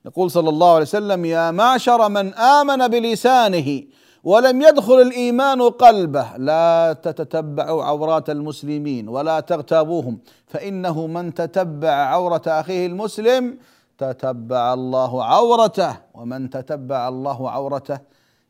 يقول 0.07 0.31
صلى 0.31 0.49
الله 0.49 0.71
عليه 0.71 0.83
وسلم 0.83 1.25
يا 1.25 1.51
معشر 1.51 2.09
من 2.09 2.35
آمن 2.35 2.89
بلسانه 2.89 3.83
ولم 4.25 4.63
يدخل 4.63 4.95
الإيمان 4.95 5.63
قلبه 5.63 6.37
لا 6.37 6.93
تتتبعوا 6.93 7.85
عورات 7.85 8.31
المسلمين 8.31 9.09
ولا 9.09 9.41
تغتابوهم 9.41 10.19
فإنه 10.47 11.07
من 11.07 11.35
تتبع 11.35 11.91
عورة 11.91 12.43
أخيه 12.47 12.87
المسلم 12.87 13.59
تتبع 13.99 14.75
الله 14.75 15.25
عورته 15.25 15.97
ومن 16.15 16.51
تتبع 16.51 17.09
الله 17.09 17.51
عورته 17.51 17.99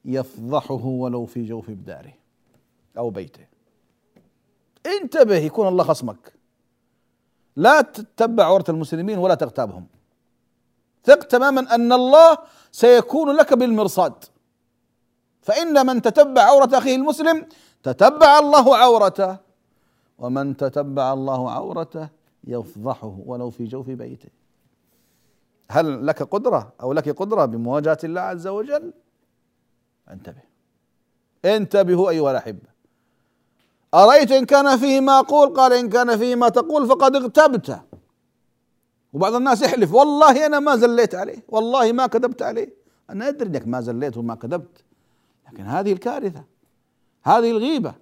يفضحه 0.05 0.85
ولو 0.85 1.27
في 1.27 1.45
جوف 1.45 1.71
داره 1.71 2.13
أو 2.99 3.11
بيته. 3.11 3.47
انتبه 4.87 5.37
يكون 5.37 5.69
الله 5.69 5.85
خصمك. 5.85 6.33
لا 7.57 7.81
تتبع 7.81 8.45
عورة 8.45 8.65
المسلمين 8.69 9.19
ولا 9.19 9.35
تغتابهم. 9.35 9.87
ثق 11.07 11.23
تماما 11.23 11.75
أن 11.75 11.93
الله 11.93 12.39
سيكون 12.73 13.37
لك 13.37 13.55
بالمرصاد. 13.55 14.25
فإن 15.43 15.87
من 15.87 16.03
تتبع 16.03 16.43
عورة 16.43 16.71
أخيه 16.79 16.97
المسلم 16.97 17.47
تتبع 17.83 18.39
الله 18.39 18.77
عورته 18.77 19.37
ومن 20.19 20.57
تتبع 20.57 21.13
الله 21.13 21.51
عورته 21.51 22.09
يفضحه 22.45 23.19
ولو 23.27 23.51
في 23.51 23.65
جوف 23.65 23.91
بيته. 23.91 24.29
هل 25.71 26.07
لك 26.07 26.23
قدرة 26.23 26.73
أو 26.83 26.93
لك 26.93 27.09
قدرة 27.09 27.45
بمواجهة 27.45 27.99
الله 28.05 28.21
عز 28.21 28.47
وجل؟ 28.47 28.93
انتبه. 30.11 30.43
انتبهوا 31.45 32.11
أيها 32.11 32.31
الأحبة. 32.31 32.69
أرأيت 33.95 34.33
إن 34.33 34.45
كان 34.45 34.79
فيه 34.79 35.01
ما 35.01 35.19
أقول 35.19 35.55
قال 35.55 35.73
إن 35.73 35.89
كان 35.89 36.19
فيه 36.19 36.35
ما 36.35 36.49
تقول 36.49 36.89
فقد 36.89 37.17
اغتبته. 37.17 37.81
وبعض 39.17 39.35
الناس 39.35 39.63
يحلف 39.63 39.95
والله 39.95 40.47
أنا 40.47 40.59
ما 40.61 40.77
زليت 40.77 41.15
عليه 41.15 41.45
والله 41.49 41.93
ما 41.93 42.07
كذبت 42.07 42.43
عليه. 42.43 42.75
أنا 43.11 43.29
أدري 43.29 43.49
أنك 43.49 43.67
ما 43.67 43.81
زليت 43.81 44.17
وما 44.17 44.35
كذبت 44.35 44.85
لكن 45.47 45.65
هذه 45.65 45.93
الكارثة 45.93 46.45
هذه 47.23 47.51
الغيبة 47.51 47.95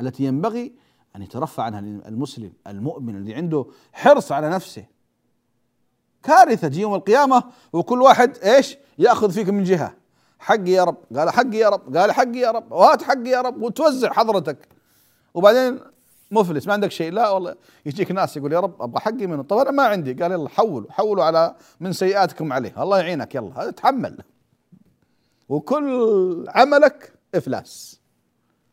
التي 0.00 0.24
ينبغي 0.24 0.72
أن 1.16 1.22
يترفع 1.22 1.62
عنها 1.62 1.78
المسلم 1.80 2.52
المؤمن 2.66 3.16
الذي 3.16 3.34
عنده 3.34 3.66
حرص 3.92 4.32
على 4.32 4.50
نفسه. 4.50 4.84
كارثة 6.22 6.68
تجي 6.68 6.80
يوم 6.80 6.94
القيامة 6.94 7.44
وكل 7.72 8.02
واحد 8.02 8.38
إيش؟ 8.38 8.76
يأخذ 8.98 9.30
فيك 9.30 9.48
من 9.48 9.64
جهة. 9.64 9.94
حقي 10.38 10.70
يا 10.70 10.84
رب 10.84 10.96
قال 11.16 11.30
حقي 11.30 11.56
يا 11.56 11.68
رب 11.68 11.96
قال 11.96 12.12
حقي 12.12 12.38
يا 12.38 12.50
رب 12.50 12.72
وهات 12.72 13.02
حقي 13.02 13.28
يا 13.28 13.40
رب 13.40 13.62
وتوزع 13.62 14.12
حضرتك. 14.12 14.68
وبعدين 15.34 15.80
مفلس 16.30 16.66
ما 16.66 16.72
عندك 16.72 16.90
شيء. 16.90 17.12
لا 17.12 17.30
والله 17.30 17.54
يجيك 17.86 18.10
ناس 18.12 18.36
يقول 18.36 18.52
يا 18.52 18.60
رب 18.60 18.82
أبغى 18.82 19.00
حقي 19.00 19.26
منه. 19.26 19.42
طب 19.42 19.56
أنا 19.56 19.70
ما 19.70 19.82
عندي. 19.82 20.12
قال 20.12 20.32
يلا 20.32 20.48
حولوا 20.48 20.92
حولوا 20.92 21.24
على 21.24 21.54
من 21.80 21.92
سيئاتكم 21.92 22.52
عليه. 22.52 22.82
الله 22.82 22.98
يعينك 22.98 23.34
يلا 23.34 23.70
تحمل. 23.70 24.18
وكل 25.48 26.44
عملك 26.48 27.12
إفلاس. 27.34 28.00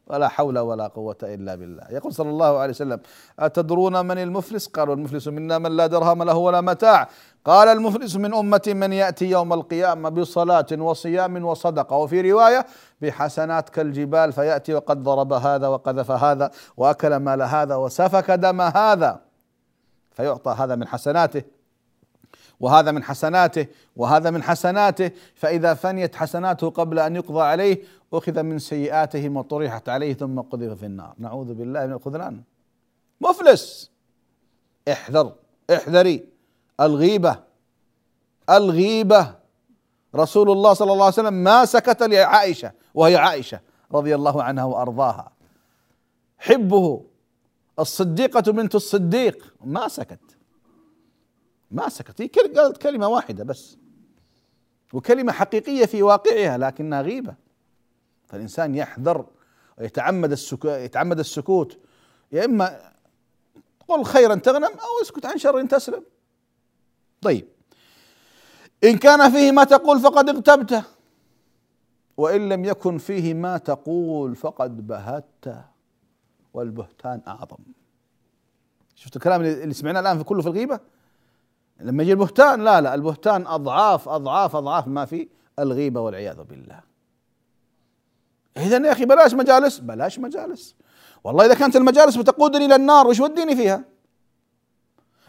ولا 0.08 0.28
حول 0.28 0.60
ولا 0.60 0.88
قوة 0.88 1.18
إلا 1.24 1.56
بالله. 1.56 1.84
يقول 1.92 2.14
صلى 2.14 2.30
الله 2.30 2.58
عليه 2.58 2.72
وسلم 2.72 3.00
أتدرون 3.40 4.06
من 4.06 4.18
المفلس؟ 4.18 4.68
قالوا 4.68 4.96
المفلس 4.96 5.28
منا 5.28 5.58
من 5.58 5.78
لا 5.78 5.88
درهم 5.88 6.24
له 6.24 6.36
ولا 6.36 6.62
متاع. 6.62 7.10
قال 7.48 7.68
المفلس 7.68 8.16
من 8.16 8.34
أمتي 8.34 8.74
من 8.74 8.94
يأتي 8.94 9.26
يوم 9.26 9.54
القيامة 9.54 10.10
بصلاة 10.10 10.66
وصيام 10.72 11.46
وصدقة. 11.46 11.96
وفي 11.96 12.32
رواية 12.32 12.66
بحسنات 13.02 13.70
كالجبال 13.70 14.34
فيأتي 14.34 14.74
وقد 14.74 15.04
ضرب 15.04 15.34
هذا 15.34 15.68
وقذف 15.68 16.12
هذا 16.12 16.52
وأكل 16.78 17.16
مال 17.16 17.42
هذا 17.42 17.76
وسفك 17.76 18.32
دم 18.32 18.62
هذا. 18.62 19.22
فيعطى 20.12 20.56
هذا 20.58 20.76
من 20.76 20.88
حسناته 20.88 21.44
وهذا 22.60 22.92
من 22.92 23.04
حسناته 23.04 23.68
وهذا 23.96 24.30
من 24.30 24.44
حسناته. 24.44 25.12
فإذا 25.36 25.74
فنيت 25.74 26.16
حسناته 26.16 26.70
قبل 26.70 27.00
أن 27.00 27.16
يقضى 27.16 27.42
عليه 27.42 27.84
أخذ 28.14 28.44
من 28.44 28.60
سيئاتهم 28.60 29.38
وطرحت 29.38 29.90
عليه 29.90 30.14
ثم 30.14 30.40
قذف 30.40 30.80
في 30.80 30.86
النار. 30.86 31.14
نعوذ 31.18 31.54
بالله 31.54 31.86
من 31.86 31.94
الخذلان. 31.94 32.42
مفلس 33.22 33.92
احذر 34.92 35.34
احذري. 35.74 36.37
الغيبة. 36.80 37.44
الغيبة. 38.50 39.36
رسول 40.16 40.52
الله 40.52 40.74
صلى 40.74 40.92
الله 40.94 41.06
عليه 41.06 41.14
وسلم 41.14 41.34
ما 41.34 41.66
سكت 41.66 42.04
لعائشة 42.04 42.72
وهي 42.94 43.16
عائشة 43.16 43.60
رضي 43.92 44.16
الله 44.16 44.44
عنها 44.44 44.64
وأرضاها. 44.64 45.32
حبه. 46.38 47.06
الصديقة 47.80 48.52
بنت 48.52 48.76
الصديق. 48.76 49.54
ما 49.64 49.88
سكت. 49.88 50.20
ما 51.72 51.90
سكت. 51.90 52.22
هي 52.22 52.28
قالت 52.28 52.78
كلمة 52.78 53.08
واحدة 53.08 53.44
بس. 53.44 53.78
وكلمة 54.94 55.32
حقيقية 55.32 55.86
في 55.86 56.04
واقعها 56.04 56.58
لكنها 56.58 57.02
غيبة. 57.02 57.36
فالإنسان 58.28 58.76
يحذر 58.76 59.26
ويتعمد 59.78 60.32
السكوت 60.32 60.72
يتعمد 60.72 61.20
السكوت. 61.20 61.78
يا 62.32 62.46
إما 62.46 62.92
قل 63.88 64.04
خيرا 64.04 64.36
تغنم 64.36 64.64
أو 64.64 65.02
اسكت 65.02 65.26
عن 65.26 65.38
شر 65.38 65.66
تسلم. 65.66 66.04
طيب. 67.22 67.48
إن 68.84 68.98
كان 68.98 69.32
فيه 69.32 69.52
ما 69.52 69.64
تقول 69.64 70.00
فقد 70.00 70.30
اغتبته. 70.30 70.84
وإن 72.18 72.50
لم 72.50 72.66
يكن 72.66 72.98
فيه 72.98 73.34
ما 73.34 73.58
تقول 73.58 74.36
فقد 74.36 74.88
بهته 74.88 75.62
والبهتان 76.54 77.22
أعظم. 77.28 77.58
شفت 78.96 79.16
الكلام 79.16 79.42
اللي 79.42 79.74
سمعناه 79.74 80.00
الآن 80.00 80.18
في 80.18 80.24
كله 80.24 80.42
في 80.42 80.48
الغيبة؟ 80.48 80.80
لما 81.80 82.04
يجي 82.04 82.12
البهتان 82.12 82.64
لا 82.64 82.82
لا 82.82 82.94
البهتان 82.94 83.48
أضعاف 83.48 84.10
أضعاف 84.10 84.56
أضعاف 84.56 84.88
ما 84.88 85.06
في 85.06 85.28
الغيبة 85.60 86.02
والعياذ 86.02 86.44
بالله. 86.44 86.80
اذا 88.58 88.88
يا 88.88 88.92
أخي 88.92 89.06
بلاش 89.06 89.34
مجالس 89.34 89.80
بلاش 89.80 90.20
مجالس. 90.20 90.76
والله 91.24 91.46
إذا 91.46 91.54
كانت 91.54 91.76
المجالس 91.76 92.16
بتقودني 92.16 92.66
إلى 92.66 92.76
النار 92.76 93.08
وش 93.08 93.20
وديني 93.20 93.56
فيها؟ 93.56 93.84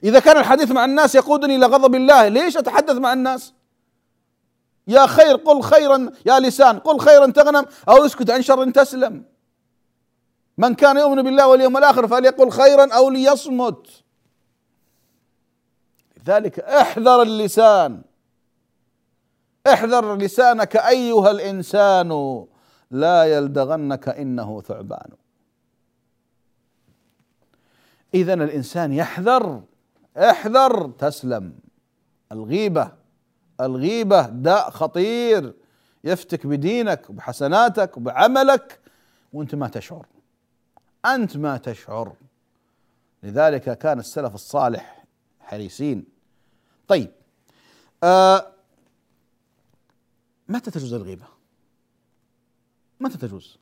إذا 0.04 0.20
كان 0.20 0.36
الحديث 0.36 0.70
مع 0.70 0.84
الناس 0.84 1.14
يقودني 1.14 1.56
إلى 1.56 1.66
غضب 1.66 1.94
الله 1.94 2.28
ليش 2.28 2.56
أتحدث 2.56 2.94
مع 2.94 3.12
الناس؟ 3.12 3.54
يا 4.86 5.06
خير 5.06 5.36
قل 5.36 5.62
خيرا 5.62 6.10
يا 6.26 6.40
لسان 6.40 6.78
قل 6.78 7.00
خيرا 7.00 7.26
تغنم 7.26 7.66
أو 7.88 8.06
اسكت 8.06 8.30
عن 8.30 8.42
شر 8.42 8.70
تسلم. 8.70 9.24
من 10.58 10.74
كان 10.74 10.96
يؤمن 10.96 11.22
بالله 11.22 11.48
واليوم 11.48 11.76
الآخر 11.76 12.08
فليقل 12.08 12.50
خيرا 12.50 12.94
أو 12.94 13.10
ليصمت. 13.10 13.86
لذلك 16.16 16.60
احذر 16.60 17.22
اللسان. 17.22 18.02
احذر 19.66 20.16
لسانك 20.16 20.76
أيها 20.76 21.30
الإنسان 21.30 22.44
لا 22.90 23.24
يلدغنك 23.24 24.08
إنه 24.08 24.60
ثعبان. 24.60 25.10
اذا 28.14 28.34
الإنسان 28.34 28.92
يحذر 28.92 29.62
احذر 30.18 30.90
تسلم. 30.90 31.58
الغيبة 32.32 32.92
الغيبة 33.60 34.26
داء 34.26 34.70
خطير. 34.70 35.54
يفتك 36.04 36.46
بدينك 36.46 37.10
وبحسناتك 37.10 37.96
وبعملك 37.96 38.80
وانت 39.32 39.54
ما 39.54 39.68
تشعر. 39.68 40.06
انت 41.06 41.36
ما 41.36 41.56
تشعر. 41.56 42.12
لذلك 43.22 43.78
كان 43.78 43.98
السلف 43.98 44.34
الصالح 44.34 45.04
حريصين. 45.40 46.04
طيب 46.88 47.10
آه 48.04 48.52
متى 50.48 50.70
تجوز 50.70 50.94
الغيبة؟ 50.94 51.24
متى 53.00 53.18
تجوز؟ 53.18 53.58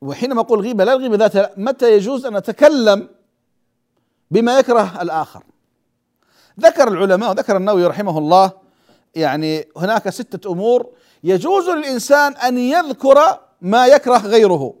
وحينما 0.00 0.40
أقول 0.40 0.60
غيبة 0.60 0.84
لا 0.84 0.92
الغيبة 0.92 1.16
ذاتها 1.16 1.54
متى 1.56 1.96
يجوز 1.96 2.26
أن 2.26 2.36
أتكلم 2.36 3.08
بما 4.32 4.58
يكره 4.58 5.02
الآخر. 5.02 5.42
ذكر 6.60 6.88
العلماء 6.88 7.30
وذكر 7.30 7.56
النووي 7.56 7.86
رحمه 7.86 8.18
الله 8.18 8.52
يعني 9.14 9.68
هناك 9.76 10.08
ستة 10.08 10.52
أمور 10.52 10.90
يجوز 11.24 11.68
للإنسان 11.68 12.32
أن 12.32 12.58
يذكر 12.58 13.40
ما 13.60 13.86
يكره 13.86 14.18
غيره 14.18 14.74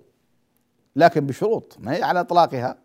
لكن 0.96 1.26
بشروط 1.26 1.76
ما 1.78 1.92
هي 1.94 2.02
على 2.02 2.20
إطلاقها. 2.20 2.78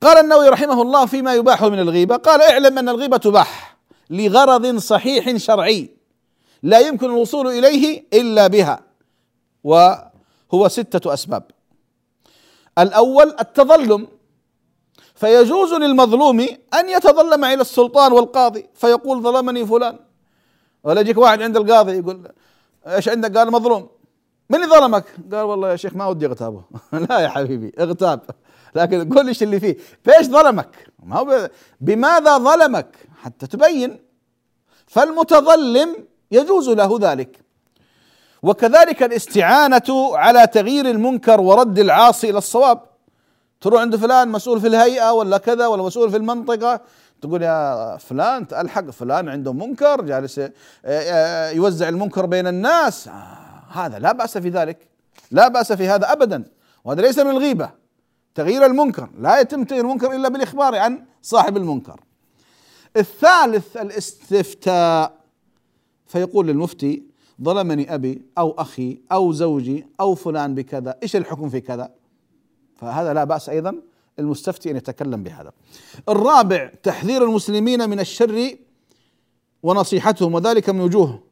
قال 0.00 0.18
النووي 0.18 0.48
رحمه 0.48 0.82
الله 0.82 1.06
فيما 1.06 1.34
يباح 1.34 1.62
من 1.62 1.78
الغيبة 1.78 2.16
قال 2.16 2.42
اعلم 2.42 2.78
أن 2.78 2.88
الغيبة 2.88 3.16
تباح 3.16 3.76
لغرض 4.10 4.76
صحيح 4.76 5.36
شرعي 5.36 5.90
لا 6.62 6.78
يمكن 6.80 7.06
الوصول 7.06 7.46
إليه 7.48 8.04
إلا 8.12 8.46
بها 8.46 8.80
وهو 9.64 10.68
ستة 10.68 11.14
أسباب. 11.14 11.42
الأول 12.78 13.36
التظلم 13.40 14.08
فيجوز 15.20 15.72
للمظلوم 15.72 16.40
أن 16.74 16.88
يتظلم 16.88 17.44
إلى 17.44 17.60
السلطان 17.60 18.12
والقاضي 18.12 18.66
فيقول 18.74 19.22
ظلمني 19.22 19.66
فلان 19.66 19.98
ولا 20.84 21.00
يجيك 21.00 21.18
واحد 21.18 21.42
عند 21.42 21.56
القاضي 21.56 21.92
يقول 21.98 22.28
إيش 22.86 23.08
عندك؟ 23.08 23.36
قال 23.36 23.52
مظلوم 23.52 23.88
من 24.50 24.62
اللي 24.62 24.74
ظلمك؟ 24.76 25.04
قال 25.32 25.42
والله 25.42 25.70
يا 25.70 25.76
شيخ 25.76 25.94
ما 25.94 26.06
ودي 26.06 26.26
اغتابه 26.26 26.64
لا 27.08 27.18
يا 27.18 27.28
حبيبي 27.28 27.72
اغتاب 27.78 28.20
لكن 28.74 29.12
قول 29.14 29.28
إيش 29.28 29.42
اللي 29.42 29.60
فيه 29.60 29.76
فايش 30.04 30.26
ظلمك؟ 30.26 30.86
ما 31.02 31.18
هو 31.18 31.50
بماذا 31.80 32.38
ظلمك؟ 32.38 32.96
حتى 33.22 33.46
تبين 33.46 33.98
فالمتظلم 34.86 36.06
يجوز 36.30 36.68
له 36.68 36.98
ذلك 37.00 37.44
وكذلك 38.42 39.02
الاستعانة 39.02 40.16
على 40.16 40.46
تغيير 40.46 40.90
المنكر 40.90 41.40
ورد 41.40 41.78
العاصي 41.78 42.30
إلى 42.30 42.38
الصواب 42.38 42.89
تروح 43.60 43.80
عند 43.80 43.96
فلان 43.96 44.28
مسؤول 44.28 44.60
في 44.60 44.66
الهيئة 44.66 45.12
ولا 45.12 45.38
كذا 45.38 45.66
ولا 45.66 45.82
مسؤول 45.82 46.10
في 46.10 46.16
المنطقة 46.16 46.80
تقول 47.20 47.42
يا 47.42 47.96
فلان 47.96 48.46
الحق 48.52 48.90
فلان 48.90 49.28
عنده 49.28 49.52
منكر 49.52 50.00
جالس 50.02 50.38
آه، 50.38 50.50
آه، 50.84 51.50
يوزع 51.50 51.88
المنكر 51.88 52.26
بين 52.26 52.46
الناس. 52.46 53.08
آه، 53.08 53.12
هذا 53.70 53.98
لا 53.98 54.12
بأس 54.12 54.38
في 54.38 54.48
ذلك 54.48 54.88
لا 55.30 55.48
بأس 55.48 55.72
في 55.72 55.88
هذا 55.88 56.12
ابدا. 56.12 56.44
وهذا 56.84 57.02
ليس 57.02 57.18
من 57.18 57.30
الغيبة. 57.30 57.70
تغيير 58.34 58.66
المنكر 58.66 59.08
لا 59.18 59.40
يتم 59.40 59.64
تغيير 59.64 59.84
المنكر 59.84 60.12
إلا 60.12 60.28
بالإخبار 60.28 60.76
عن 60.76 61.04
صاحب 61.22 61.56
المنكر. 61.56 62.00
الثالث 62.96 63.76
الاستفتاء. 63.76 65.20
فيقول 66.06 66.46
للمفتي 66.46 67.02
ظلمني 67.42 67.94
أبي 67.94 68.22
أو 68.38 68.50
أخي 68.58 69.00
أو 69.12 69.32
زوجي 69.32 69.86
أو 70.00 70.14
فلان 70.14 70.54
بكذا 70.54 70.96
إيش 71.02 71.16
الحكم 71.16 71.48
في 71.48 71.60
كذا؟ 71.60 71.99
فهذا 72.80 73.14
لا 73.14 73.24
بأس 73.24 73.48
أيضا 73.48 73.76
المستفتي 74.18 74.70
أن 74.70 74.76
يتكلم 74.76 75.22
بهذا. 75.22 75.52
الرابع 76.08 76.72
تحذير 76.82 77.24
المسلمين 77.24 77.90
من 77.90 78.00
الشر 78.00 78.56
ونصيحتهم 79.62 80.34
وذلك 80.34 80.70
من 80.70 80.80
وجوه 80.80 81.22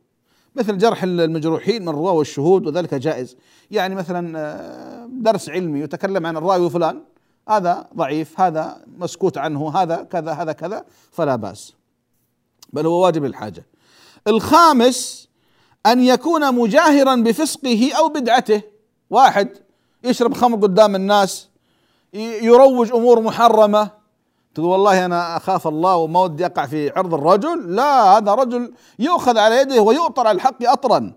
مثل 0.55 0.79
جرح 0.79 1.03
المجروحين 1.03 1.83
من 1.83 1.89
الرواة 1.89 2.13
والشهود 2.13 2.67
وذلك 2.67 2.95
جائز. 2.95 3.37
يعني 3.71 3.95
مثلا 3.95 4.39
آه، 4.39 5.09
درس 5.11 5.49
علمي 5.49 5.81
يتكلم 5.81 6.27
عن 6.27 6.37
الراوي 6.37 6.71
فلان 6.71 7.03
هذا 7.49 7.89
ضعيف 7.97 8.41
هذا 8.41 8.85
مسكوت 8.99 9.39
عنه 9.39 9.71
هذا 9.77 9.97
كذا 9.97 10.33
هذا 10.33 10.53
كذا 10.53 10.85
فلا 11.13 11.37
بأس. 11.37 11.75
بل 12.73 12.87
هو 12.87 13.05
واجب 13.05 13.25
الحاجة 13.25 13.67
الخامس 14.27 15.29
أن 15.87 16.01
يكون 16.01 16.55
مجاهرا 16.55 17.17
بفسقه 17.17 17.91
أو 17.99 18.09
بدعته. 18.09 18.63
واحد 19.11 19.49
يشرب 20.05 20.35
خمر 20.35 20.57
قدام 20.57 20.95
الناس 20.95 21.49
يروج 22.13 22.93
أمور 22.93 23.21
محرمة. 23.21 23.91
تقول 24.55 24.67
والله 24.67 25.05
أنا 25.05 25.37
أخاف 25.37 25.69
الله 25.69 25.97
وما 25.97 26.21
ودي 26.21 26.47
أقع 26.47 26.67
في 26.67 26.91
عرض 26.91 27.15
الرجل. 27.15 27.75
لا 27.77 28.17
هذا 28.17 28.35
رجل 28.35 28.73
يؤخذ 28.99 29.39
على 29.39 29.57
يده 29.57 29.83
ويؤطر 29.83 30.27
على 30.27 30.37
الحق 30.37 30.63
أطرا. 30.63 31.13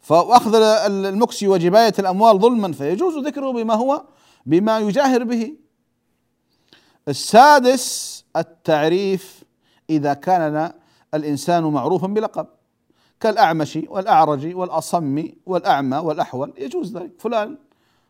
فأخذ 0.00 0.54
المكسي 0.54 1.48
وجباية 1.48 1.92
الأموال 1.98 2.38
ظلما. 2.40 2.72
فيجوز 2.72 3.26
ذكره 3.26 3.50
بما 3.50 3.74
هو 3.74 4.02
بما 4.46 4.78
يجاهر 4.78 5.24
به. 5.24 5.54
السادس 7.08 8.24
التعريف 8.36 9.44
إذا 9.90 10.14
كان 10.14 10.72
الإنسان 11.14 11.64
معروفا 11.64 12.06
بلقب. 12.06 12.46
كالأعمش 13.20 13.78
والأعرج 13.88 14.56
والأصم 14.56 15.24
والأعمى 15.46 15.98
والأحول. 15.98 16.52
يجوز 16.58 16.96
ذلك. 16.96 17.12
فلان 17.18 17.58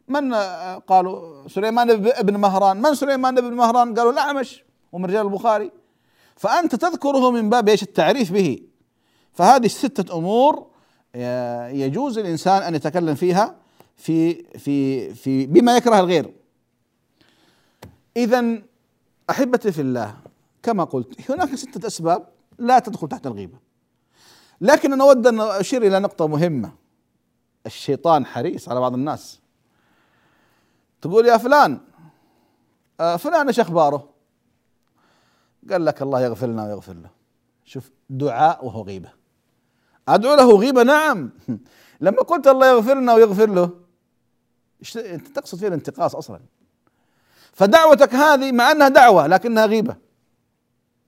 من 0.08 0.34
قالوا 0.86 1.48
سليمان 1.48 1.96
بن 1.96 2.36
مهران. 2.36 2.82
من 2.82 2.94
سليمان 2.94 3.34
بن 3.34 3.52
مهران؟ 3.52 3.94
قالوا 3.94 4.12
الأعمش 4.12 4.64
ومن 4.92 5.04
رجال 5.04 5.26
البخاري. 5.26 5.70
فأنت 6.36 6.74
تذكره 6.74 7.30
من 7.30 7.50
باب 7.50 7.68
إيش؟ 7.68 7.82
التعريف 7.82 8.32
به. 8.32 8.58
فهذه 9.32 9.66
ستة 9.66 10.18
أمور 10.18 10.66
آه، 11.14 11.68
يجوز 11.68 12.18
الإنسان 12.18 12.62
أن 12.62 12.74
يتكلم 12.74 13.14
فيها 13.14 13.56
في 13.96 14.34
في 14.58 15.10
في 15.14 15.46
بما 15.46 15.76
يكره 15.76 16.00
الغير. 16.00 16.34
إذا 18.16 18.62
أحبتي 19.30 19.72
في 19.72 19.80
الله 19.80 20.16
كما 20.62 20.84
قلت 20.84 21.30
هناك 21.30 21.54
ستة 21.54 21.86
أسباب 21.86 22.28
لا 22.58 22.78
تدخل 22.78 23.08
تحت 23.08 23.26
الغيبة. 23.26 23.58
لكن 24.60 24.92
أنا 24.92 25.04
أود 25.04 25.26
أن 25.26 25.40
أشير 25.40 25.82
إلى 25.82 25.98
نقطة 26.00 26.26
مهمة. 26.26 26.72
الشيطان 27.66 28.26
حريص 28.26 28.68
على 28.68 28.80
بعض 28.80 28.94
الناس. 28.94 29.40
تقول 31.00 31.26
يا 31.26 31.36
فلان 31.36 31.80
آه 33.00 33.16
فلان 33.16 33.46
إيش 33.46 33.60
أخباره؟ 33.60 34.08
قال 35.70 35.84
لك 35.84 36.02
الله 36.02 36.20
يغفر 36.20 36.46
لنا 36.46 36.64
ويغفر 36.64 36.92
له. 36.92 37.10
شوف 37.64 37.90
دعاء 38.10 38.66
وهو 38.66 38.82
غيبة. 38.82 39.12
أدعو 40.08 40.34
له 40.34 40.56
غيبة؟ 40.58 40.82
نعم. 40.82 41.30
لما 42.00 42.22
قلت 42.22 42.46
الله 42.46 42.66
يغفر 42.66 42.94
لنا 42.94 43.14
ويغفر 43.14 43.50
له 43.50 43.70
أنت 44.96 45.28
تقصد 45.28 45.58
فيه 45.58 45.68
الانتقاص 45.68 46.16
أصلا. 46.16 46.40
فدعوتك 47.52 48.14
هذه 48.14 48.52
مع 48.52 48.70
أنها 48.70 48.88
دعوة 48.88 49.26
لكنها 49.26 49.66
غيبة. 49.66 49.96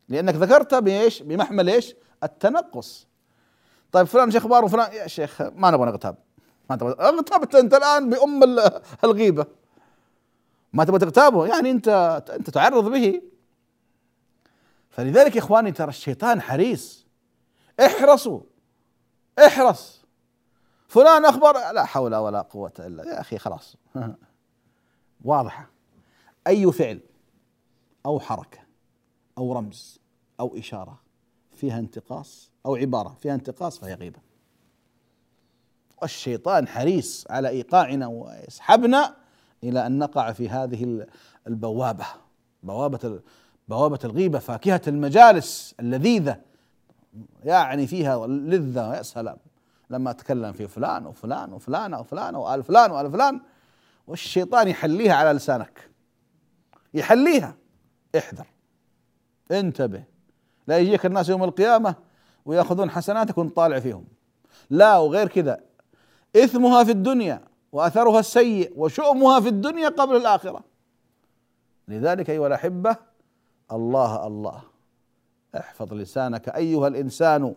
لأنك 0.08 0.34
ذكرتها 0.34 0.80
بإيش؟ 0.80 1.22
بمحمل 1.22 1.70
إيش؟ 1.70 1.94
التنقص. 2.22 3.06
طيب 3.92 4.06
فلان 4.06 4.24
إيش 4.24 4.36
أخباره؟ 4.36 4.66
فلان 4.66 4.92
يا 4.92 5.06
شيخ 5.06 5.42
ما 5.42 5.70
نبغى 5.70 5.86
نغتاب. 5.86 6.16
ما 6.70 6.76
تبغى 6.76 6.92
اغتبت 6.92 7.54
أنت 7.54 7.74
الآن 7.74 8.10
بأم 8.10 8.40
الغيبة. 9.04 9.46
ما 10.72 10.84
تبغى 10.84 10.98
تغتابه 10.98 11.46
يعني 11.46 11.70
أنت 11.70 11.88
أنت 12.30 12.50
تعرض 12.50 12.92
به. 12.92 13.22
فلذلك 14.90 15.36
يا 15.36 15.40
إخواني 15.40 15.72
ترى 15.72 15.88
الشيطان 15.88 16.40
حريص. 16.40 17.06
احرصوا 17.80 18.40
احرص. 19.38 20.00
فلان 20.88 21.24
اخبر 21.24 21.52
لا 21.52 21.84
حول 21.84 22.14
ولا 22.14 22.40
قوة 22.40 22.72
إلا 22.78 23.04
يا 23.04 23.20
أخي 23.20 23.38
خلاص. 23.38 23.76
واضحه 25.24 25.70
أي 26.46 26.72
فعل 26.72 27.00
أو 28.06 28.20
حركة 28.20 28.58
أو 29.38 29.52
رمز 29.52 30.00
أو 30.40 30.58
إشارة 30.58 31.00
فيها 31.52 31.78
انتقاص 31.78 32.50
أو 32.66 32.76
عبارة 32.76 33.16
فيها 33.22 33.34
انتقاص 33.34 33.78
فهي 33.78 33.94
غيبة. 33.94 34.18
والشيطان 36.02 36.68
حريص 36.68 37.24
على 37.30 37.48
إيقاعنا 37.48 38.06
ويسحبنا 38.06 39.16
إلى 39.64 39.86
أن 39.86 39.98
نقع 39.98 40.32
في 40.32 40.48
هذه 40.48 41.06
البوابة 41.46 42.06
بوابة 42.62 43.20
بوابة 43.68 43.98
الغيبة 44.04 44.38
فاكهة 44.38 44.80
المجالس 44.88 45.74
اللذيذة. 45.80 46.40
يعني 47.44 47.86
فيها 47.86 48.26
لذة 48.26 48.94
يا 48.96 49.02
سلام. 49.02 49.36
لما 49.90 50.10
أتكلم 50.10 50.52
في 50.52 50.68
فلان 50.68 51.06
وفلان 51.06 51.52
وفلان 51.52 51.94
وفلان 51.94 52.34
وآل 52.34 52.62
فلان 52.62 52.90
وآل 52.90 53.10
فلان 53.10 53.40
والشيطان 54.06 54.68
يحليها 54.68 55.14
على 55.14 55.32
لسانك. 55.32 55.90
يحليها. 56.94 57.56
احذر. 58.18 58.46
انتبه. 59.50 60.04
لا 60.66 60.78
يجيك 60.78 61.06
الناس 61.06 61.28
يوم 61.28 61.44
القيامة 61.44 61.94
ويأخذون 62.44 62.90
حسناتك 62.90 63.38
وانت 63.38 63.56
طالع 63.56 63.80
فيهم. 63.80 64.04
لا 64.70 64.98
وغير 64.98 65.28
كذا. 65.28 65.60
إثمها 66.36 66.84
في 66.84 66.90
الدنيا. 66.90 67.49
وأثرها 67.72 68.20
السيء 68.20 68.72
وشؤمها 68.76 69.40
في 69.40 69.48
الدنيا 69.48 69.88
قبل 69.88 70.16
الآخرة. 70.16 70.64
لذلك 71.88 72.30
أيها 72.30 72.46
الأحبة 72.46 72.96
الله 73.72 74.26
الله. 74.26 74.62
احفظ 75.56 75.94
لسانك 75.94 76.48
أيها 76.48 76.88
الإنسان 76.88 77.54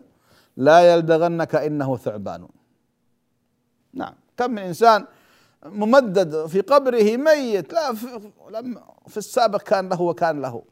لا 0.56 0.94
يلدغنك 0.94 1.54
إنه 1.54 1.96
ثعبان. 1.96 2.48
نعم. 3.92 4.14
كم 4.36 4.50
من 4.50 4.58
إنسان 4.58 5.06
ممدد 5.66 6.46
في 6.46 6.60
قبره 6.60 7.16
ميت 7.16 7.72
لا 7.72 7.94
في, 7.94 8.30
في 9.08 9.16
السابق 9.16 9.62
كان 9.62 9.88
له 9.88 10.02
وكان 10.02 10.40
له. 10.42 10.62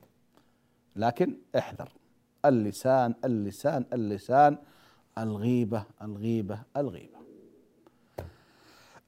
لكن 0.97 1.37
احذر. 1.59 1.89
اللسان 2.45 3.15
اللسان 3.25 3.85
اللسان 3.93 4.59
الغيبة 5.19 5.85
الغيبة 6.03 6.63
الغيبة. 6.77 7.22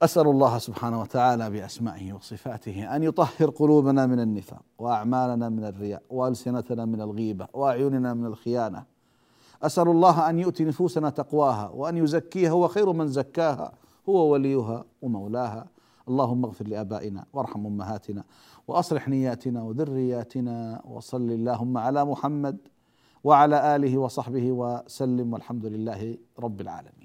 أسأل 0.05 0.27
الله 0.27 0.57
سبحانه 0.57 1.01
وتعالى 1.01 1.49
بأسمائه 1.49 2.13
وصفاته 2.13 2.95
أن 2.95 3.03
يطهر 3.03 3.49
قلوبنا 3.49 4.05
من 4.05 4.19
النفاق 4.19 4.61
وأعمالنا 4.77 5.49
من 5.49 5.65
الرياء 5.65 6.03
وألسنتنا 6.09 6.85
من 6.85 7.01
الغيبة 7.01 7.47
وأعيننا 7.53 8.13
من 8.13 8.25
الخيانة. 8.25 8.85
أسأل 9.63 9.87
الله 9.87 10.29
أن 10.29 10.39
يؤتي 10.39 10.65
نفوسنا 10.65 11.09
تقواها 11.09 11.69
وأن 11.69 11.97
يزكيها 11.97 12.49
هو 12.49 12.67
خير 12.67 12.93
من 12.93 13.07
زكاها 13.07 13.73
هو 14.09 14.31
وليها 14.31 14.85
ومولاها. 15.01 15.65
اللهم 16.09 16.45
اغفر 16.45 16.67
لآبائنا 16.67 17.25
وارحم 17.33 17.65
أمهاتنا 17.65 18.23
وأصلح 18.67 19.09
نياتنا 19.09 19.63
وذرياتنا 19.63 20.81
وصل 20.85 21.31
اللهم 21.31 21.77
على 21.77 22.05
محمد 22.05 22.57
وعلى 23.23 23.75
آله 23.75 23.97
وصحبه 23.97 24.51
وسلم 24.51 25.33
والحمد 25.33 25.65
لله 25.65 26.17
رب 26.39 26.61
العالمين. 26.61 27.04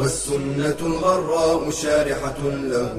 والسنة 0.00 0.76
الغراء 0.80 1.70
شارحة 1.70 2.38
له 2.44 2.94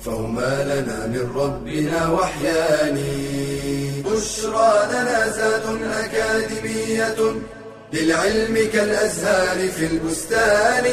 فهما 0.00 0.64
لنا 0.64 1.06
من 1.06 1.32
ربنا 1.36 2.08
وحيان 2.10 2.98
بشرى 4.06 4.88
لنا 4.92 5.28
زاد 5.28 5.62
أكاديمية 5.82 7.34
للعلم 7.92 8.68
كالأزهار 8.72 9.68
في 9.68 9.86
البستان. 9.86 10.84